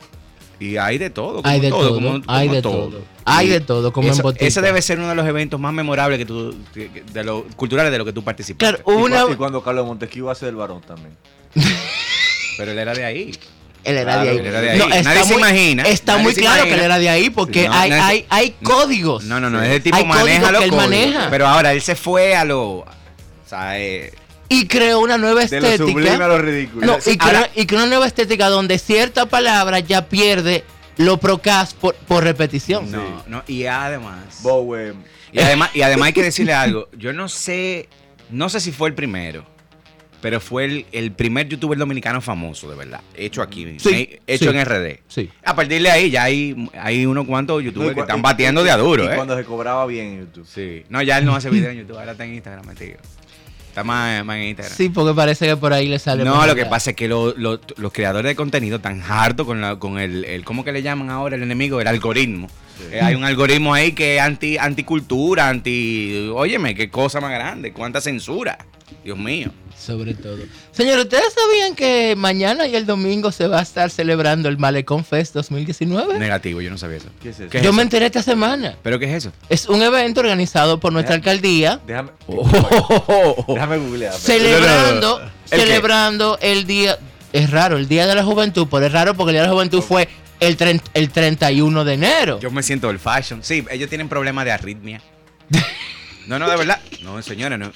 [0.63, 1.41] Y hay de todo.
[1.41, 3.01] como Hay de todo, como- hay como de todo.
[3.25, 4.45] Hay de todo, como en Eso- botica.
[4.45, 7.43] Ese debe ser uno de los eventos más memorables que tú, que- que- de los
[7.55, 8.81] culturales de los que tú participaste.
[8.83, 9.25] Claro, Y, una.
[9.31, 11.15] y cuando Carlos Montesquieu hace el varón también.
[12.57, 13.31] Pero él era de ahí.
[13.83, 14.37] Él era Claro, de ahí.
[14.37, 14.77] él era de ahí.
[14.79, 16.77] No, está Nadie se muy- imagina, Está muy se claro que imagina.
[16.77, 19.23] él era de ahí porque No, hay, nadie se- hay, hay códigos.
[19.25, 20.89] No, no, no, ese tipo Hay maneja códigos los que él códigos.
[20.89, 21.27] maneja.
[21.29, 22.61] Pero ahora él se fue a lo.
[22.79, 22.85] O
[23.45, 24.13] sea, eh,
[24.49, 26.27] Y creó una nueva De lo sublime a estética.
[26.27, 26.85] lo ridículo.
[26.85, 30.63] No, y, creó, y creó una nueva estética donde cierta palabra ya pierde
[30.97, 32.91] lo procas por, por repetición.
[32.91, 34.41] no, no, y además.
[34.43, 34.93] Bowie.
[35.31, 36.87] Y además, y además hay que decirle algo.
[36.95, 37.89] Yo no sé,
[38.29, 39.43] no sé si fue el primero,
[40.21, 43.01] pero fue el, el primer youtuber dominicano famoso, de verdad.
[43.15, 44.57] Hecho aquí, Sí, hecho sí.
[44.57, 44.99] en RD.
[45.07, 45.29] Sí.
[45.43, 48.61] A partir de ahí ya hay, hay unos cuantos No, youtubers que están y- batiendo
[48.61, 49.15] y- de a duro, y ¿eh?
[49.15, 50.45] cuando se cobraba bien en YouTube.
[50.47, 50.83] Sí.
[50.89, 52.99] No, ya él no hace video en YouTube, ahora está en Instagram, metido.
[53.73, 54.77] Está más, más en Instagram.
[54.77, 56.23] Sí, porque parece que por ahí le sale.
[56.23, 59.61] No, lo que pasa es que lo- lo- los creadores de contenido están hartos con,
[59.61, 61.81] la, con el, el, ¿cómo que le llaman ahora el enemigo?
[61.81, 62.49] El algoritmo.
[62.91, 67.71] Eh, hay un algoritmo ahí que es anti, anticultura, anti, óyeme, qué cosa más grande,
[67.73, 68.57] cuánta censura,
[69.03, 69.49] Dios mío.
[69.77, 70.37] Sobre todo.
[70.71, 75.03] Señor, ¿ustedes sabían que mañana y el domingo se va a estar celebrando el Malecón
[75.03, 76.19] Fest 2019?
[76.19, 77.09] Negativo, yo no sabía eso.
[77.21, 77.49] ¿Qué es eso?
[77.49, 77.75] ¿Qué es Yo eso?
[77.75, 78.77] me enteré esta semana.
[78.81, 79.33] ¿Pero qué es eso?
[79.49, 83.45] Es un evento organizado por nuestra alcaldía Déjame, Oh.
[83.53, 84.13] déjame googlear.
[84.13, 85.65] celebrando, ¿El qué?
[85.65, 86.97] celebrando el día,
[87.33, 89.53] es raro, el Día de la Juventud, pero es raro porque el Día de la
[89.53, 90.07] Juventud fue
[90.47, 92.39] el, el 31 de enero.
[92.39, 93.43] Yo me siento el fashion.
[93.43, 95.01] Sí, ellos tienen problemas de arritmia.
[96.27, 96.79] No, no, de verdad.
[97.01, 97.69] No, señores, no.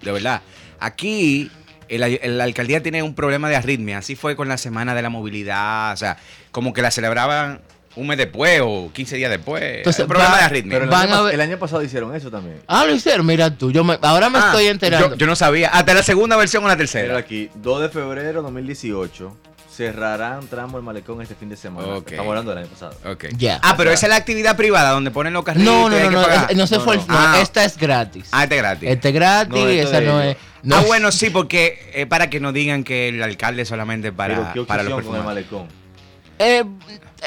[0.00, 0.40] De verdad.
[0.80, 1.50] Aquí,
[1.88, 3.98] el- el- la alcaldía tiene un problema de arritmia.
[3.98, 5.92] Así fue con la semana de la movilidad.
[5.92, 6.16] O sea,
[6.52, 7.60] como que la celebraban
[7.94, 9.62] un mes después o 15 días después.
[9.62, 10.72] Entonces, un problema va- de arritmia.
[10.76, 12.60] Pero el Van año, a pas- ver- el año pasado hicieron eso también.
[12.66, 15.10] Ah, lo hicieron, mira tú, yo me- ahora me Ah, estoy enterando.
[15.10, 15.68] Yo, yo no sabía.
[15.68, 17.18] Hasta la segunda versión o la Mira tercera.
[17.18, 19.36] aquí, 2 de febrero de 2018.
[19.76, 21.88] Cerrarán tramo el malecón este fin de semana.
[21.96, 22.10] Ok.
[22.10, 22.94] Estamos hablando del año pasado.
[23.10, 23.24] Ok.
[23.38, 23.58] Ya.
[23.62, 25.72] Ah, pero esa es la actividad privada donde ponen los carritos.
[25.72, 26.50] no, no, no, no, pagar.
[26.50, 27.02] es- no se No, fue, no.
[27.02, 27.38] el- no, Ah.
[27.40, 28.26] esta es gratis.
[28.32, 28.88] Ah, este es gratis.
[28.90, 30.36] Este es gratis, esa no es.
[30.62, 34.34] no ah, bueno, sí, porque es para que no digan que el alcalde solamente para,
[34.36, 35.68] pero qué para los con el malecón.
[36.38, 36.64] eh,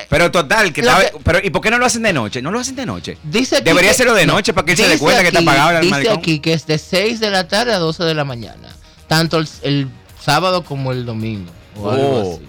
[0.10, 2.41] Pero total, que estaba- que- pero ¿y por qué no lo hacen de noche?
[2.41, 3.17] No lo hacen de noche.
[3.23, 5.29] dice aquí Debería que- serlo de noche para que él se dé dice cuenta que
[5.29, 6.17] está apagado el Dice malecón.
[6.17, 8.67] aquí que es de 6 de la tarde a 12 de la mañana.
[9.08, 9.88] Tanto el, el
[10.21, 11.49] sábado como el domingo.
[11.75, 12.33] O algo Oh.
[12.35, 12.45] así.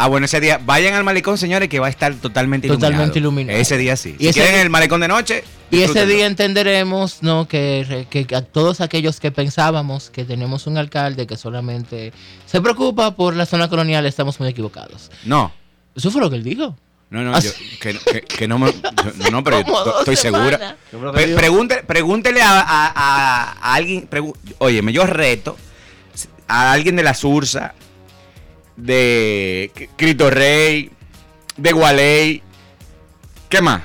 [0.00, 2.90] Ah, bueno, ese día, vayan al malecón, señores, que va a estar totalmente iluminado.
[2.92, 3.58] Totalmente iluminado.
[3.58, 4.14] Ese día sí.
[4.16, 7.48] Y si ese quieren día- el malecón de noche, Y ese día entenderemos, ¿no?
[7.48, 12.12] Que, que a todos aquellos que pensábamos que tenemos un alcalde que solamente
[12.46, 15.10] se preocupa por la zona colonial, estamos muy equivocados.
[15.24, 15.52] No.
[15.96, 16.76] Eso fue lo que él dijo.
[17.10, 18.70] No, no, Ah, yo, que, que- que no me.
[18.72, 20.76] yo- no, pero yo estoy segura.
[21.12, 24.08] Pregúntele, pregúntele a, a- a- a alguien.
[24.58, 25.56] óyeme, yo reto
[26.46, 27.74] a alguien de la Sursa,
[28.78, 30.90] de Cristo Rey,
[31.56, 32.42] de Gualey,
[33.48, 33.82] ¿qué más?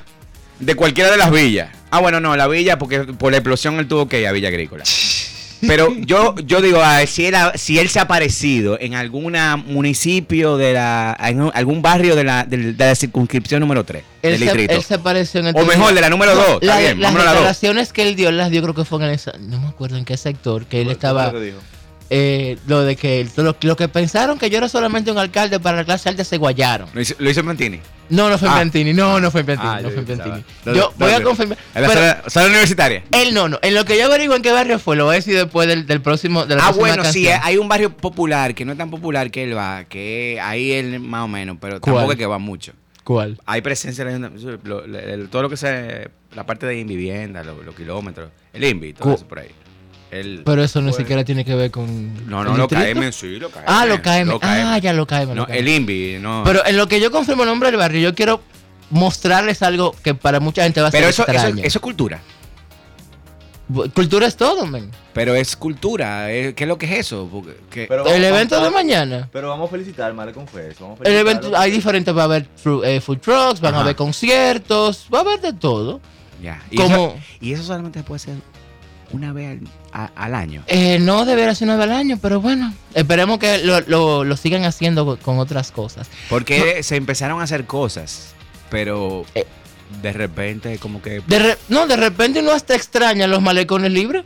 [0.60, 1.70] De cualquiera de las villas.
[1.90, 4.48] Ah, bueno, no, la villa, porque por la explosión él tuvo que ir a Villa
[4.50, 4.84] Agrícola.
[5.66, 9.34] Pero yo, yo digo, ah, si, él, ha- si él se ha aparecido en algún
[9.66, 14.40] municipio de la, en algún barrio de la, de la circunscripción número 3 Él del
[14.40, 14.74] se, distrito.
[14.74, 17.16] él se apareció en el O mejor, de la número dos, está la- bien, las
[17.16, 19.96] a declaraciones que él dio, las dio creo que fue en esa, no me acuerdo
[19.98, 21.60] en qué sector, que él ¿Qué estaba, dijo?
[22.16, 25.78] Eh, lo de que lo, lo que pensaron que yo era solamente un alcalde para
[25.78, 26.88] la clase alta se guayaron.
[26.94, 27.42] Lo hizo, lo hizo.
[28.10, 28.64] No, no fue Ah.
[28.94, 30.04] No, no fue en Pentini, Ah, no yo fue.
[30.04, 31.58] ¿Dónde- Yo voy a confirmar.
[31.74, 33.04] En la sala, sala universitaria.
[33.12, 33.58] él no, no.
[33.64, 35.88] En lo que yo averiguo en qué barrio fue, lo voy a decir después del,
[35.88, 38.92] del próximo, de la Ah, bueno, sí, hay un barrio popular que no es tan
[38.92, 41.96] popular que él va, que ahí él más o menos, pero ¿Cuál?
[41.96, 42.74] tampoco es que va mucho.
[43.04, 43.40] ¿Cuál?
[43.46, 48.30] Hay presencia en el- todo lo que sea la parte de vivienda, lo- los, kilómetros,
[48.54, 49.50] el INVI, todo Cu- eso por ahí.
[50.14, 52.14] El- Pero eso no siquiera tiene que ver con.
[52.30, 53.00] No, el no, lo distrito.
[53.00, 53.64] KM, sí, lo KM.
[53.66, 54.26] Ah, lo KM.
[54.26, 54.62] lo KM.
[54.64, 55.28] Ah, ya lo KM.
[55.30, 55.58] lo No, KM.
[55.58, 56.44] el INVI, no.
[56.46, 58.42] Pero en lo que yo confirmo el nombre del barrio, yo quiero
[58.92, 61.64] mostrarles algo que para mucha gente va a Pero ser eso, eso, extraño.
[61.64, 62.22] eso es cultura.
[63.96, 64.92] Cultura es todo, men.
[65.14, 66.32] Pero es cultura.
[66.32, 67.28] eh, ¿Qué es lo que es eso?
[67.32, 69.30] Porque- que- Pero El vamos- evento de vamos- mañana.
[69.32, 70.84] Pero vamos a felicitar, Male confieso.
[70.84, 71.40] Vamos a El felicitarlo.
[71.42, 73.84] evento, hay diferentes, va a haber fru- eh, food trucks, van a Ajá.
[73.86, 76.02] haber conciertos, va a haber de todo.
[76.42, 76.62] ya.
[76.70, 78.36] Y, Como- eso, y eso solamente puede hacer
[79.14, 79.62] una vez
[79.92, 80.64] al, a, al año.
[80.68, 84.38] Eh, no debería ser una vez al año, pero bueno, esperemos que lo, lo, lo
[84.38, 86.10] sigan haciendo con otras cosas.
[86.30, 88.34] Porque se empezaron a hacer cosas,
[88.70, 89.46] pero eh.
[90.02, 91.22] de repente como que...
[91.26, 94.26] De re, no, de repente uno hasta extraña los malecones libres.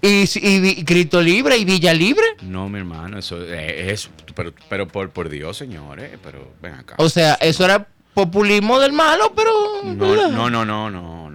[0.00, 2.24] Y, y, y, Libre y Villa Libre.
[2.42, 4.08] No, mi hermano, eso es.
[4.34, 6.94] Pero, pero por, por Dios, señores, pero ven acá.
[6.98, 9.50] O sea, eso era populismo del malo, pero.
[9.84, 11.27] No, no, no, no, no.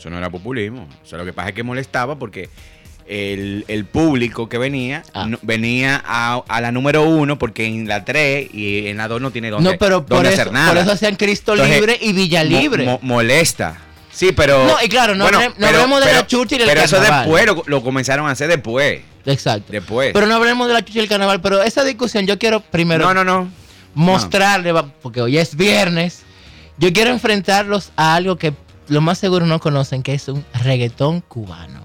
[0.00, 0.88] Eso no era populismo.
[1.04, 2.48] O sea, lo que pasa es que molestaba porque
[3.06, 5.26] el, el público que venía Ah.
[5.28, 9.20] no- venía a, a la número uno porque en la 3 y en la 2
[9.20, 10.68] no tiene dónde, No, pero por dónde eso, hacer nada.
[10.68, 12.84] por eso hacían Cristo Entonces, Libre y Villa Libre.
[12.86, 13.76] mo- molesta.
[14.12, 14.66] Sí, pero.
[14.66, 17.46] No, y claro, no hablem- no hablemos de la chucha y del Pero eso después
[17.46, 19.00] lo, lo comenzaron a hacer después.
[19.26, 19.70] Exacto.
[19.70, 20.12] Después.
[20.14, 21.40] Pero no hablemos de la chucha y el carnaval.
[21.42, 23.50] Pero esa discusión yo quiero primero no, no, no.
[23.94, 24.72] mostrarle,
[25.02, 26.22] porque hoy es viernes.
[26.78, 28.52] Yo quiero enfrentarlos a algo que
[28.90, 31.84] lo más seguro no conocen, que es un reggaetón cubano.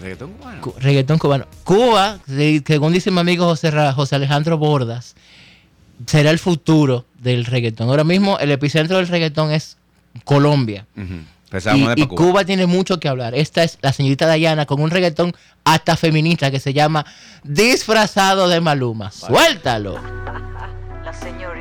[0.00, 0.60] Reggaetón cubano.
[0.62, 1.46] Cu- reggaetón cubano.
[1.64, 5.14] Cuba, se- según dice mi amigo José, José Alejandro Bordas,
[6.06, 7.88] será el futuro del reggaetón.
[7.88, 9.76] Ahora mismo el epicentro del reggaetón es
[10.24, 10.86] Colombia.
[11.96, 12.44] Y, Cuba.
[12.44, 13.34] tiene mucho que hablar.
[13.34, 15.32] Esta es la señorita Dayana con un reggaetón
[15.64, 17.06] hasta feminista que se llama
[17.44, 19.10] Disfrazado de Maluma.
[19.10, 19.94] Suéltalo.
[21.04, 21.55] La señorita.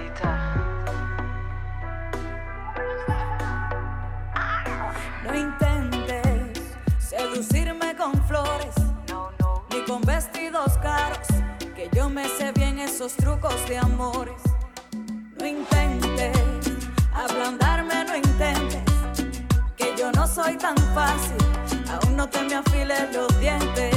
[12.95, 14.41] Esos trucos de amores.
[15.37, 16.31] No intentes
[17.13, 18.83] ablandarme, no intentes,
[19.75, 21.35] que yo no soy tan fácil,
[21.91, 23.94] aún no te me afiles los dientes.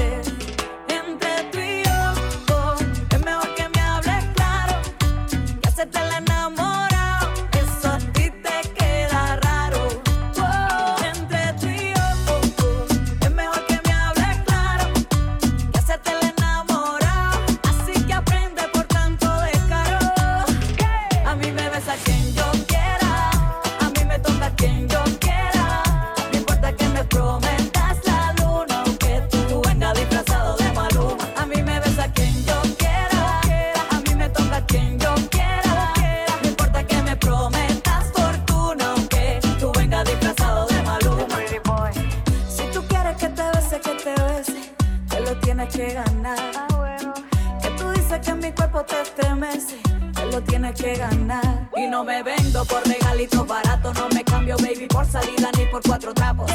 [45.79, 46.37] Que ganar.
[46.57, 47.15] Ah, bueno.
[47.63, 49.77] Que tú dices que mi cuerpo te estremece,
[50.13, 51.71] te lo tienes que ganar.
[51.77, 55.81] Y no me vendo por regalitos baratos, no me cambio, baby, por salida ni por
[55.83, 56.51] cuatro trapos.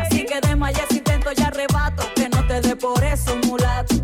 [0.00, 3.97] Así que desmayé si intento y arrebato, que no te dé por eso, mulato.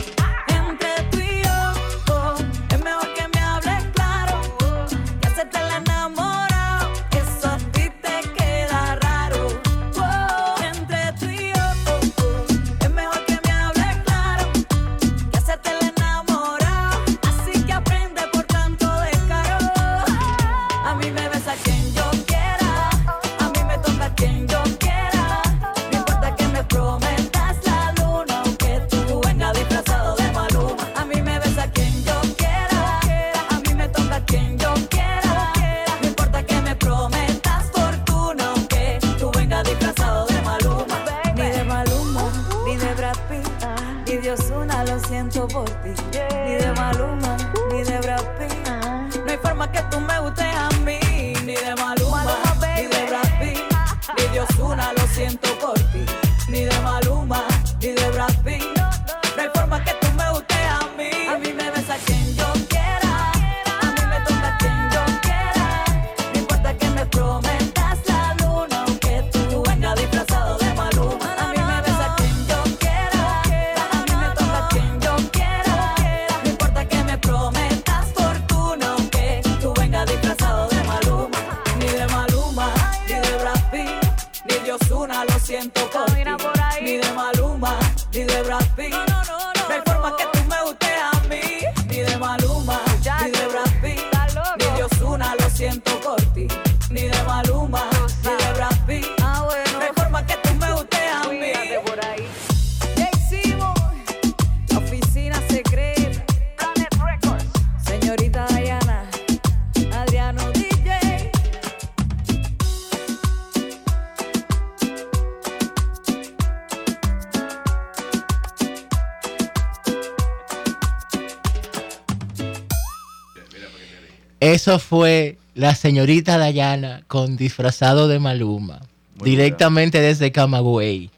[124.44, 128.82] Eso fue la señorita Dayana con disfrazado de Maluma.
[129.14, 131.10] Muy directamente desde Camagüey.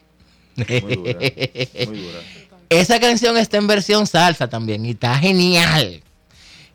[0.57, 1.24] Muy dura.
[1.85, 2.20] Muy dura.
[2.68, 6.03] Esa canción está en versión salsa también y está genial.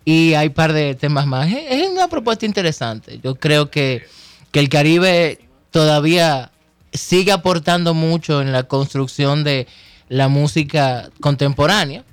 [0.03, 1.47] Y hay un par de temas más.
[1.47, 3.21] Es, es una propuesta interesante.
[3.23, 4.03] Yo creo que,
[4.51, 5.39] que el Caribe
[5.69, 6.51] todavía
[6.91, 9.67] sigue aportando mucho en la construcción de
[10.09, 12.03] la música contemporánea,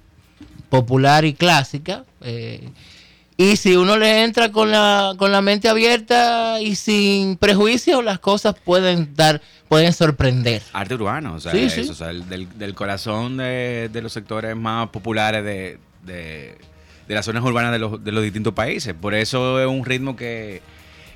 [0.69, 2.05] popular y clásica.
[2.21, 2.69] eh,
[3.39, 8.19] y si uno le entra con la, con la mente abierta y sin prejuicios, las
[8.19, 10.61] cosas pueden dar, pueden sorprender.
[10.73, 11.89] Arte urbano, o sea, Sí, eso, sí.
[11.91, 16.59] o sea, el- del, del corazón de, de los sectores más populares de, de-
[17.07, 18.93] de las zonas urbanas de los, de los distintos países.
[18.93, 20.61] Por eso es un ritmo que,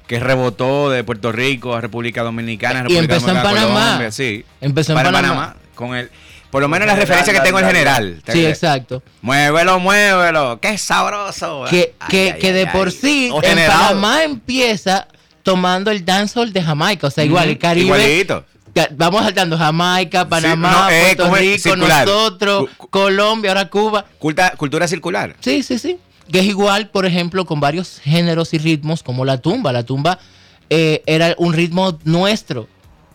[0.07, 3.85] que rebotó de Puerto Rico a República Dominicana, Y República empezó en Dominicana, Panamá.
[3.87, 4.45] Colombia, sí.
[4.63, 5.57] Empezó en Para Panamá.
[5.75, 6.09] con el,
[6.53, 8.23] por lo menos general, referencia que la- tengo en general.
[8.31, 9.03] Sí, exacto.
[9.23, 11.65] Muévelo, muévelo, qué sabroso.
[11.69, 12.67] que, Ay, que, ay, que ay, de ay.
[12.73, 13.81] por sí O en generado.
[13.89, 15.09] Panamá empieza
[15.43, 17.09] tomando el dancehall de Jamaica.
[17.09, 17.87] O sea, igual el Caribe.
[17.87, 18.45] Igualito.
[18.93, 21.35] Vamos saltando Jamaica, Panamá, no, eh, Puerto.
[21.35, 22.07] Rico, Circular.
[22.07, 24.05] nosotros, cu- Colombia, ahora Cuba.
[24.19, 25.35] Culta- cultura circular.
[25.41, 25.99] Sí, sí, sí.
[26.31, 29.73] Que es igual, por ejemplo, con varios géneros y ritmos como la tumba.
[29.73, 30.19] La tumba
[30.71, 32.67] eh, era un ritmo nuestro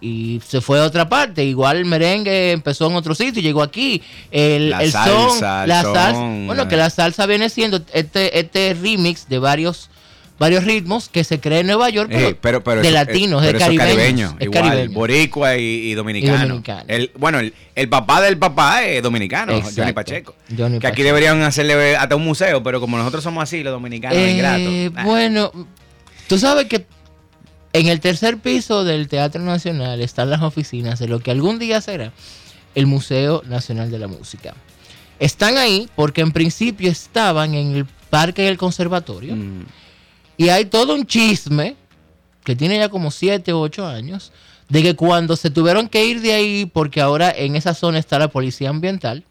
[0.02, 1.44] y se fue a otra parte.
[1.44, 4.02] Igual el merengue empezó en otro sitio y llegó aquí.
[4.32, 6.20] El, La el salsa, son, el la son, salsa.
[6.46, 9.90] Bueno, que la salsa viene siendo este, este remix de varios
[10.40, 13.42] varios ritmos que se crea en Nueva York, pero, Eh, pero, pero de eso- latinos,
[13.42, 13.88] eh, de pero caribeños.
[13.96, 14.94] caribeño, es igual, caribeño.
[14.94, 16.36] boricua y, y dominicano.
[16.38, 16.84] Y dominicano.
[16.88, 19.82] El, bueno, el, el papá del papá es dominicano, Exacto.
[19.82, 20.36] Johnny Pacheco.
[20.56, 24.16] Johnny que aquí deberían hacerle hasta un museo, pero como nosotros somos así, los dominicanos
[24.16, 25.00] Eh, ingratos.
[25.00, 25.52] ah, Bueno,
[26.28, 26.86] tú sabes que
[27.74, 31.82] en el tercer piso del Teatro Nacional están las oficinas de lo que algún día
[31.82, 32.12] será
[32.76, 34.54] el Museo Nacional de la Música.
[35.20, 39.36] Están ahí porque en principio estaban en el Parque del Conservatorio.
[39.36, 39.66] Mm,
[40.38, 41.76] y hay todo un chisme
[42.44, 44.32] que tiene ya como 7 o 8 años
[44.70, 48.20] de que cuando se tuvieron que ir de ahí porque ahora en esa zona está
[48.20, 49.24] la policía ambiental,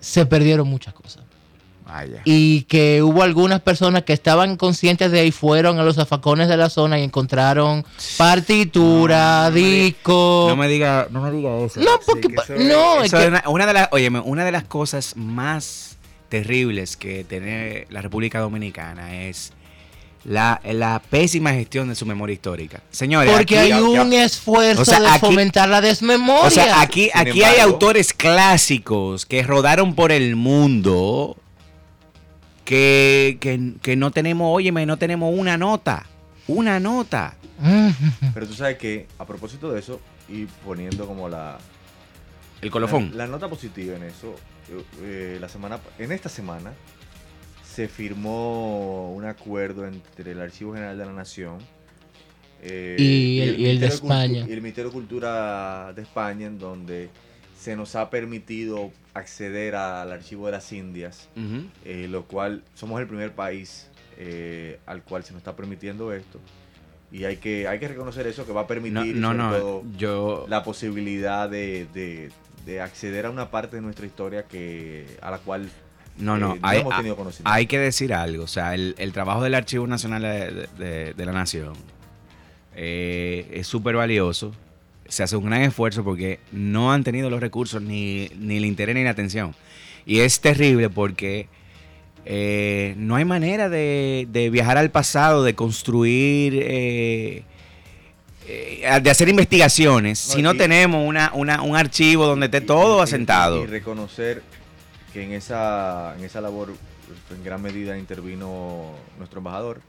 [0.00, 1.25] se perdieron muchas cosas
[1.96, 2.22] vaya.
[2.24, 6.56] y que hubo algunas personas que estaban conscientes de ahí fueron a los zafacones de
[6.56, 7.84] la zona y encontraron
[8.16, 10.46] partitura, disco.
[10.48, 11.80] No me diga, no me diga eso.
[11.80, 15.14] No, porque eso no, es que- una, una de las, óyeme, una de las cosas
[15.16, 15.96] más
[16.28, 19.52] terribles que tiene la República Dominicana es
[20.24, 22.80] la, la pésima gestión de su memoria histórica.
[22.90, 26.46] Señores, porque aquí- hay un esfuerzo O sea, de aquí- fomentar la desmemoria.
[26.46, 31.36] O sea, aquí, Sin aquí hay autores clásicos que rodaron por el mundo
[32.66, 36.04] que, que, que no tenemos, óyeme, no tenemos una nota.
[36.48, 37.34] Una nota.
[37.58, 37.88] Mm,
[38.34, 41.56] Pero tú sabes que, a propósito de eso, y poniendo como la,
[42.60, 43.10] El colofón.
[43.12, 44.34] La, la nota positiva en eso,
[44.68, 46.72] eh, eh, la semana, en esta semana
[47.64, 51.58] se firmó un acuerdo entre el Archivo General de la Nación
[52.62, 53.94] eh, Y el- y el de Ministerio Cultu-
[54.24, 54.46] España.
[54.48, 57.10] y el Ministerio de Cultura de España, en donde
[57.58, 61.28] se nos ha permitido acceder al Archivo de las Indias,
[61.84, 63.88] eh, lo cual somos el primer país
[64.18, 66.40] eh, al cual se nos está permitiendo esto.
[67.12, 69.64] Y hay que, hay que reconocer eso que va a permitir No, no, sobre no.
[69.64, 70.46] todo, Yo.
[70.48, 72.30] la posibilidad de, de-
[72.64, 75.70] de acceder a una parte de nuestra historia que a la cual
[76.18, 76.54] No, no.
[76.56, 77.48] eh, hay, hemos tenido conocimiento.
[77.50, 78.42] hay que decir algo.
[78.42, 81.74] O sea, el, el trabajo del Archivo Nacional de, de- de la Nación
[82.74, 84.52] eh, es súper valioso.
[85.08, 88.94] Se hace un gran esfuerzo porque no han tenido los recursos, ni, ni el interés,
[88.94, 89.54] ni la atención.
[90.04, 91.48] Y es terrible porque
[92.24, 97.42] eh, no hay manera de, de viajar al pasado, de construir, eh,
[98.48, 102.58] eh, de hacer investigaciones, No, si no y- tenemos una, una- un archivo donde esté
[102.58, 103.62] Y- todo y- asentado.
[103.62, 104.42] Y reconocer
[105.12, 106.74] que en esa, en esa labor
[107.34, 109.80] en gran medida intervino nuestro embajador,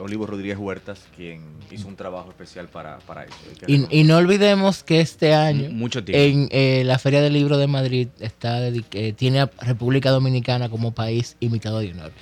[0.00, 3.34] Olivo Rodríguez Huertas, quien hizo un trabajo especial para, para eso.
[3.66, 8.08] Y, no olvidemos que este año, Mucho en eh, la Feria del Libro de Madrid,
[8.18, 12.12] está eh, tiene a República Dominicana como país invitado de honor.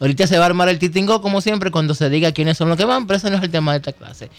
[0.00, 2.76] Ahorita se va a armar el titingo, como siempre, cuando se diga quiénes son los
[2.76, 4.30] que van, pero ese no es el tema de esta clase.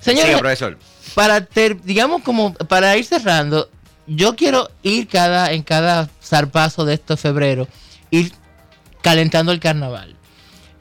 [0.00, 0.78] Señores, Siga, profesor.
[1.14, 3.68] para ter- digamos como para ir cerrando,
[4.06, 7.68] yo quiero ir cada en cada zarpazo de este febrero,
[8.10, 8.32] ir
[9.02, 10.16] calentando el carnaval.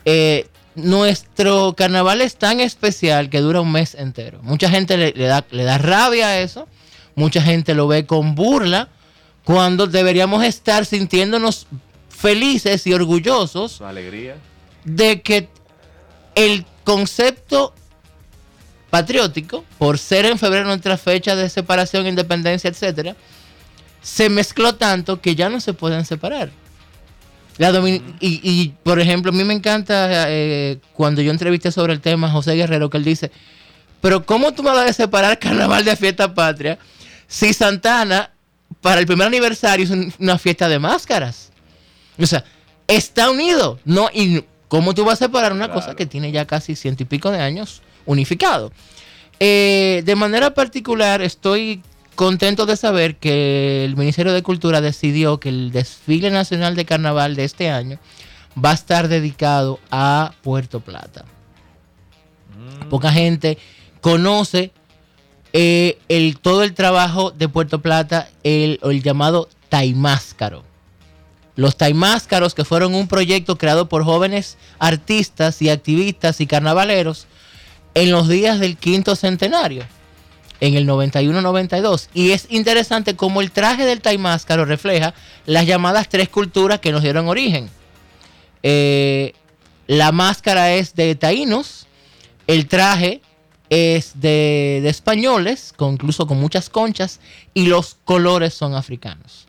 [0.05, 4.39] Eh, nuestro carnaval es tan especial que dura un mes entero.
[4.43, 6.67] Mucha gente le, le da, le da rabia a eso,
[7.15, 8.89] mucha gente lo ve con burla,
[9.43, 11.67] cuando deberíamos estar sintiéndonos
[12.09, 14.36] felices y orgullosos alegría.
[14.84, 15.49] de que
[16.36, 17.74] el concepto
[18.89, 23.15] patriótico, por ser en febrero nuestra fecha de separación, independencia, etcétera,
[24.01, 26.51] se mezcló tanto que ya no se pueden separar.
[27.58, 32.02] La y, y, por ejemplo, a mí me encanta eh, cuando yo entrevisté sobre el
[32.02, 33.32] tema a José Guerrero, que él dice,
[34.02, 36.80] pero ¿cómo tú me vas a separar carnaval de fiesta patria
[37.28, 38.32] si Santana,
[38.82, 41.52] para el primer aniversario, es un- una fiesta de máscaras?
[42.18, 42.43] O sea,
[42.88, 43.80] está unido.
[43.86, 45.82] No, y ¿cómo tú vas a separar una Claro.
[45.82, 48.72] cosa que tiene ya casi ciento y pico de años unificado?
[49.39, 51.82] Eh, de manera particular, estoy
[52.22, 57.36] contento de saber que el Ministerio de Cultura decidió que el desfile nacional de carnaval
[57.36, 57.97] de este año
[58.63, 61.26] va a estar dedicado a Puerto Plata.
[62.91, 63.57] Poca gente
[64.01, 64.72] conoce
[65.51, 70.63] eh, el, todo el trabajo de Puerto Plata, el, el llamado Taimáscaro.
[71.55, 77.26] Los Taimáscaros, que fueron un proyecto creado por jóvenes artistas y activistas y carnavaleros
[77.95, 79.86] en los días del quinto centenario,
[80.62, 82.07] en el 91-92.
[82.14, 85.14] Y es interesante cómo el traje del Taimáscaro refleja
[85.45, 87.70] las llamadas tres culturas que nos dieron origen.
[88.64, 89.34] Eh,
[89.88, 91.88] la máscara es de taínos,
[92.47, 93.22] el traje
[93.70, 97.20] es de, españoles, con, incluso con muchas conchas,
[97.53, 99.47] y los colores son africanos.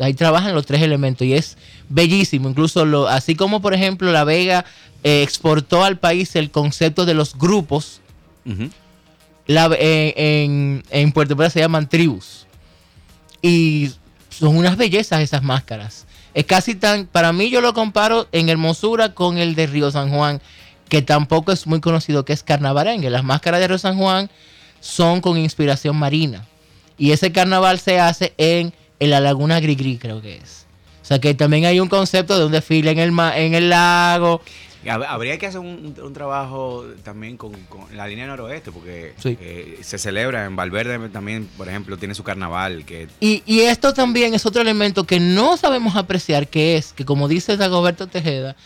[0.00, 1.56] Ahí trabajan los tres elementos y es
[1.88, 2.48] bellísimo.
[2.48, 4.64] Incluso así como por ejemplo La Vega
[5.04, 8.00] eh, exportó al país el concepto de los grupos.
[9.46, 12.46] En, Puerto Plata se llaman tribus.
[13.42, 13.90] Y
[14.30, 16.06] son unas bellezas esas máscaras.
[16.32, 20.10] Es casi tan, para mí yo lo comparo en hermosura con el de Río San
[20.10, 20.40] Juan,
[20.88, 23.10] que tampoco es muy conocido, que es carnavarengue.
[23.10, 24.30] Las máscaras de Río San Juan
[24.80, 26.46] son con inspiración marina.
[26.98, 30.66] Y ese carnaval se hace en, la Laguna Grigri, creo que es.
[31.02, 34.40] O sea que también hay un concepto de un desfile en el, en el lago.
[34.86, 39.36] Hab- Habría que hacer un, un trabajo también con, con la línea noroeste, porque Sí.
[39.40, 43.92] eh, se celebra en Valverde también, por ejemplo, tiene su carnaval, que Y, y esto
[43.94, 48.56] también es otro elemento que no sabemos apreciar, que es que, como dice Dagoberto Tejeda,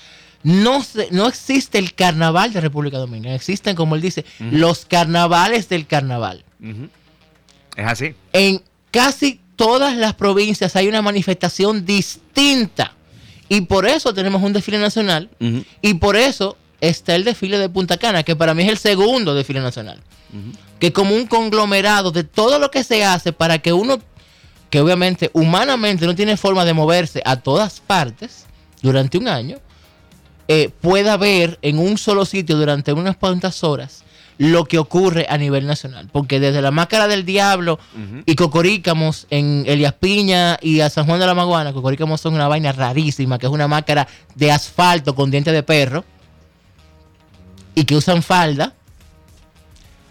[0.42, 3.34] no, se- no existe el carnaval de República Dominicana.
[3.34, 6.44] Existen, como él dice, los carnavales del carnaval.
[7.76, 8.14] es así.
[8.32, 12.94] En casi todas las provincias hay una manifestación distinta.
[13.48, 15.30] Y por eso tenemos un desfile nacional.
[15.82, 19.34] Y por eso está el desfile de Punta Cana, que para mí es el segundo
[19.34, 20.00] desfile nacional.
[20.32, 20.52] ujú.
[20.78, 23.98] que como un conglomerado de todo lo que se hace para que uno,
[24.70, 28.46] que obviamente humanamente no tiene forma de moverse a todas partes
[28.82, 29.58] durante un año,
[30.46, 34.04] eh, pueda ver en un solo sitio durante unas cuantas horas
[34.38, 36.08] lo que ocurre a nivel nacional.
[36.12, 37.78] Porque desde la Máscara del Diablo
[38.24, 42.46] y Cocorícamos en Elias Piña y a San Juan de la Maguana, Cocorícamos son una
[42.48, 46.04] vaina rarísima, que es una máscara de asfalto con dientes de perro
[47.74, 48.74] y que usan falda,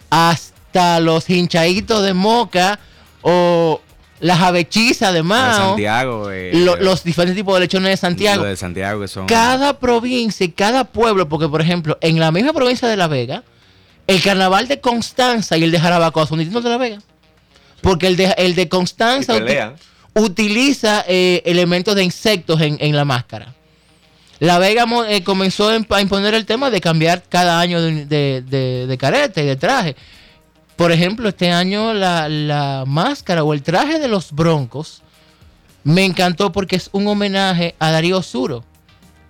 [0.09, 2.79] hasta los hinchaditos de moca
[3.21, 3.81] o
[4.19, 6.31] las avechizas de Lo de Mao, Santiago.
[6.31, 8.43] eh, lo- los diferentes tipos de lechones de Santiago.
[8.43, 9.25] de Santiago que son.
[9.27, 13.43] Cada provincia y cada pueblo, porque por ejemplo, en la misma provincia de La Vega,
[14.07, 16.97] el carnaval de Constanza y el de Jarabacoa son distintos de La Vega.
[17.81, 19.33] Porque el de, el de Constanza
[20.15, 23.53] utiliza eh, elementos de insectos en, en la máscara.
[24.39, 28.05] La Vega eh, comenzó a imp- a imponer el tema de cambiar cada año de,
[28.05, 29.95] de, de- de careta y de traje.
[30.75, 35.01] Por ejemplo, este año la, la máscara o el traje de los broncos
[35.83, 38.63] me encantó porque es un homenaje a Darío Suro,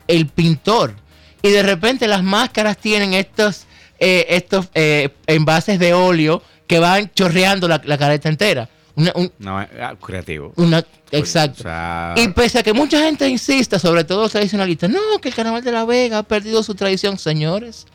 [0.08, 0.96] el pintor.
[1.42, 3.67] Y de repente las máscaras tienen estos
[4.00, 8.70] eh, estos eh, envases de óleo que van chorreando la, la careta entera.
[8.96, 10.54] Una- un- No, eh, ah, creativo.
[10.56, 11.60] una, exacto.
[11.60, 15.30] O sea, Y pese a que mucha gente insista, sobre todo los tradicionalistas, no, que
[15.30, 17.86] el Carnaval de la Vega ha perdido su tradición, señores.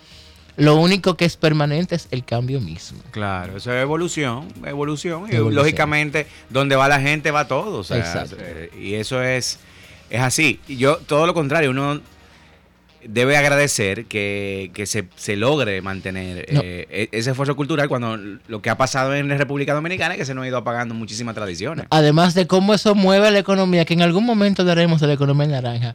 [0.57, 2.99] Lo único que es permanente es el cambio mismo.
[3.11, 5.25] Claro, eso es evolución, evolución.
[5.33, 7.79] Y lógicamente, donde va la gente va todo.
[7.79, 8.37] o sea, Exacto.
[8.39, 9.59] eh, y eso es,
[10.11, 10.61] es así.
[10.69, 12.01] Y yo, todo lo contrario, uno
[13.05, 16.61] debe agradecer que, que se, se logre mantener No.
[16.63, 20.19] eh, e- ese esfuerzo cultural cuando lo que ha pasado en la República Dominicana es
[20.19, 21.87] que se nos ha ido apagando muchísimas tradiciones.
[21.91, 25.47] Además de cómo eso mueve la economía, que en algún momento daremos de la economía
[25.49, 25.95] naranja.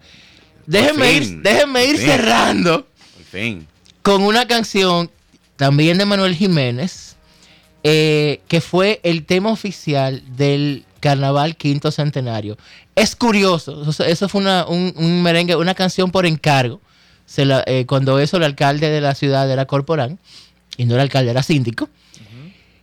[0.66, 2.88] Déjenme ir, déjenme ir cerrando
[3.32, 3.66] fin.
[4.02, 5.10] con una canción
[5.56, 7.16] también de Manuel Jiménez,
[7.84, 12.58] eh, que fue el tema oficial del Carnaval Quinto Centenario.
[12.96, 16.82] Es curioso, eso fue una, un, un merengue, una canción por encargo.
[17.28, 20.18] Se la- eh, cuando eso el alcalde de la ciudad era Corporán,
[20.78, 21.90] y no era alcalde, era síndico.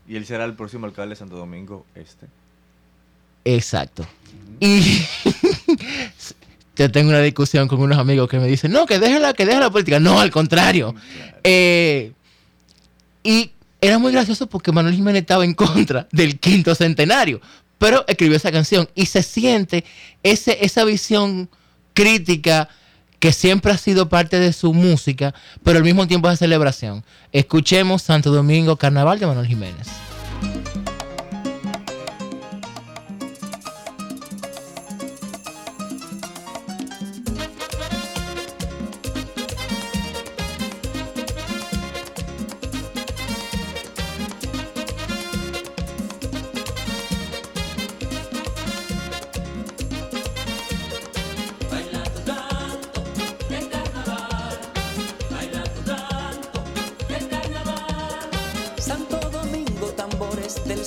[0.06, 2.26] Y él será el próximo alcalde de Santo Domingo Este.
[3.44, 4.06] Exacto.
[4.60, 4.80] Y
[6.76, 9.46] yo tengo una discusión con unos amigos que me dicen, no, que deje la, que
[9.46, 10.00] deje la política.
[10.00, 10.94] No, al contrario.
[11.42, 12.12] Eh,
[13.22, 17.40] y era muy gracioso porque Manuel Jiménez estaba en contra del quinto centenario,
[17.78, 19.84] pero escribió esa canción y se siente
[20.22, 21.48] ese, esa visión
[21.92, 22.68] crítica
[23.24, 27.02] que siempre ha sido parte de su música, pero al mismo tiempo es celebración.
[27.32, 29.88] Escuchemos Santo Domingo Carnaval de Manuel Jiménez.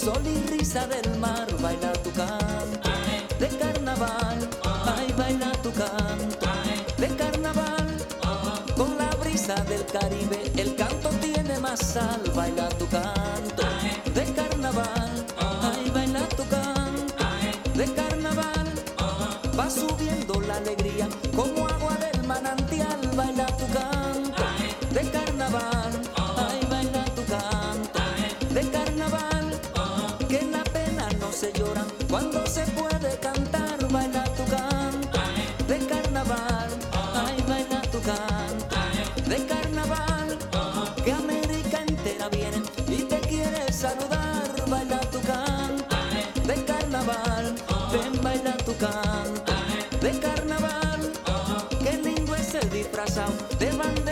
[0.07, 2.89] Sol y risa del mar, baila tu canto.
[3.41, 4.39] De carnaval,
[4.95, 6.47] ay, baila tu canto.
[6.97, 7.89] De carnaval,
[8.77, 13.36] con la brisa del Caribe, el canto tiene más sal, baila tu canto
[52.97, 54.06] disfrazado de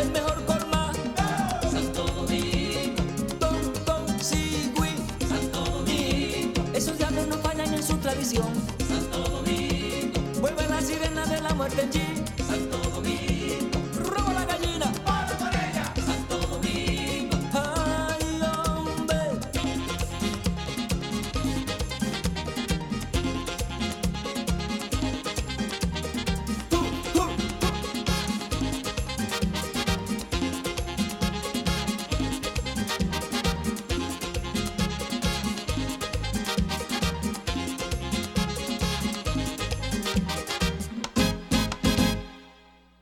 [0.00, 0.29] el mejor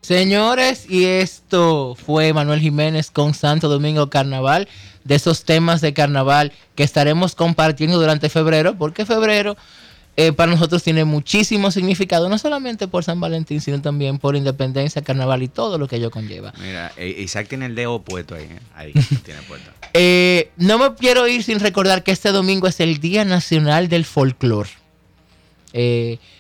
[0.09, 4.66] Señores, y esto fue Manuel Jiménez con Santo Domingo Carnaval,
[5.04, 9.54] de esos temas de carnaval que estaremos compartiendo durante febrero, porque febrero
[10.16, 15.02] eh, para nosotros tiene muchísimo significado, no solamente por San Valentín, sino también por independencia,
[15.02, 16.54] carnaval y todo lo que ello conlleva.
[16.59, 18.44] Mira, eh, Isaac tiene el dedo puesto ahí.
[18.44, 18.61] ¿eh?
[18.74, 18.92] Ahí,
[19.26, 19.70] tiene puesto.
[19.92, 24.06] Eh, no me quiero ir sin recordar que este domingo es el Día Nacional del
[24.06, 24.68] Folclor.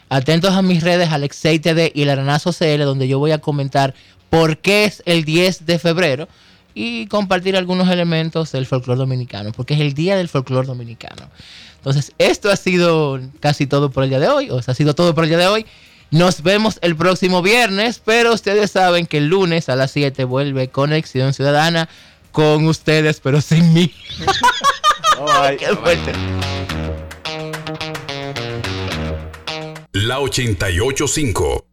[0.08, 3.94] Atentos a mis redes, Alexei TD y el Aranazo CL, donde yo voy a comentar
[4.30, 6.28] por qué es el 10 de febrero
[6.74, 11.28] y compartir algunos elementos del folclor dominicano, porque es el Día del Folclor Dominicano.
[11.76, 14.94] Entonces, esto ha sido casi todo por el día de hoy, o sea, ha sido
[14.94, 15.66] todo por el día de hoy.
[16.10, 20.68] Nos vemos el próximo viernes, pero ustedes saben que el lunes a las 7 vuelve
[20.68, 21.88] Conexión Ciudadana
[22.32, 23.92] con ustedes, pero sin mí.
[25.58, 26.12] Qué fuerte.
[30.00, 31.67] La 885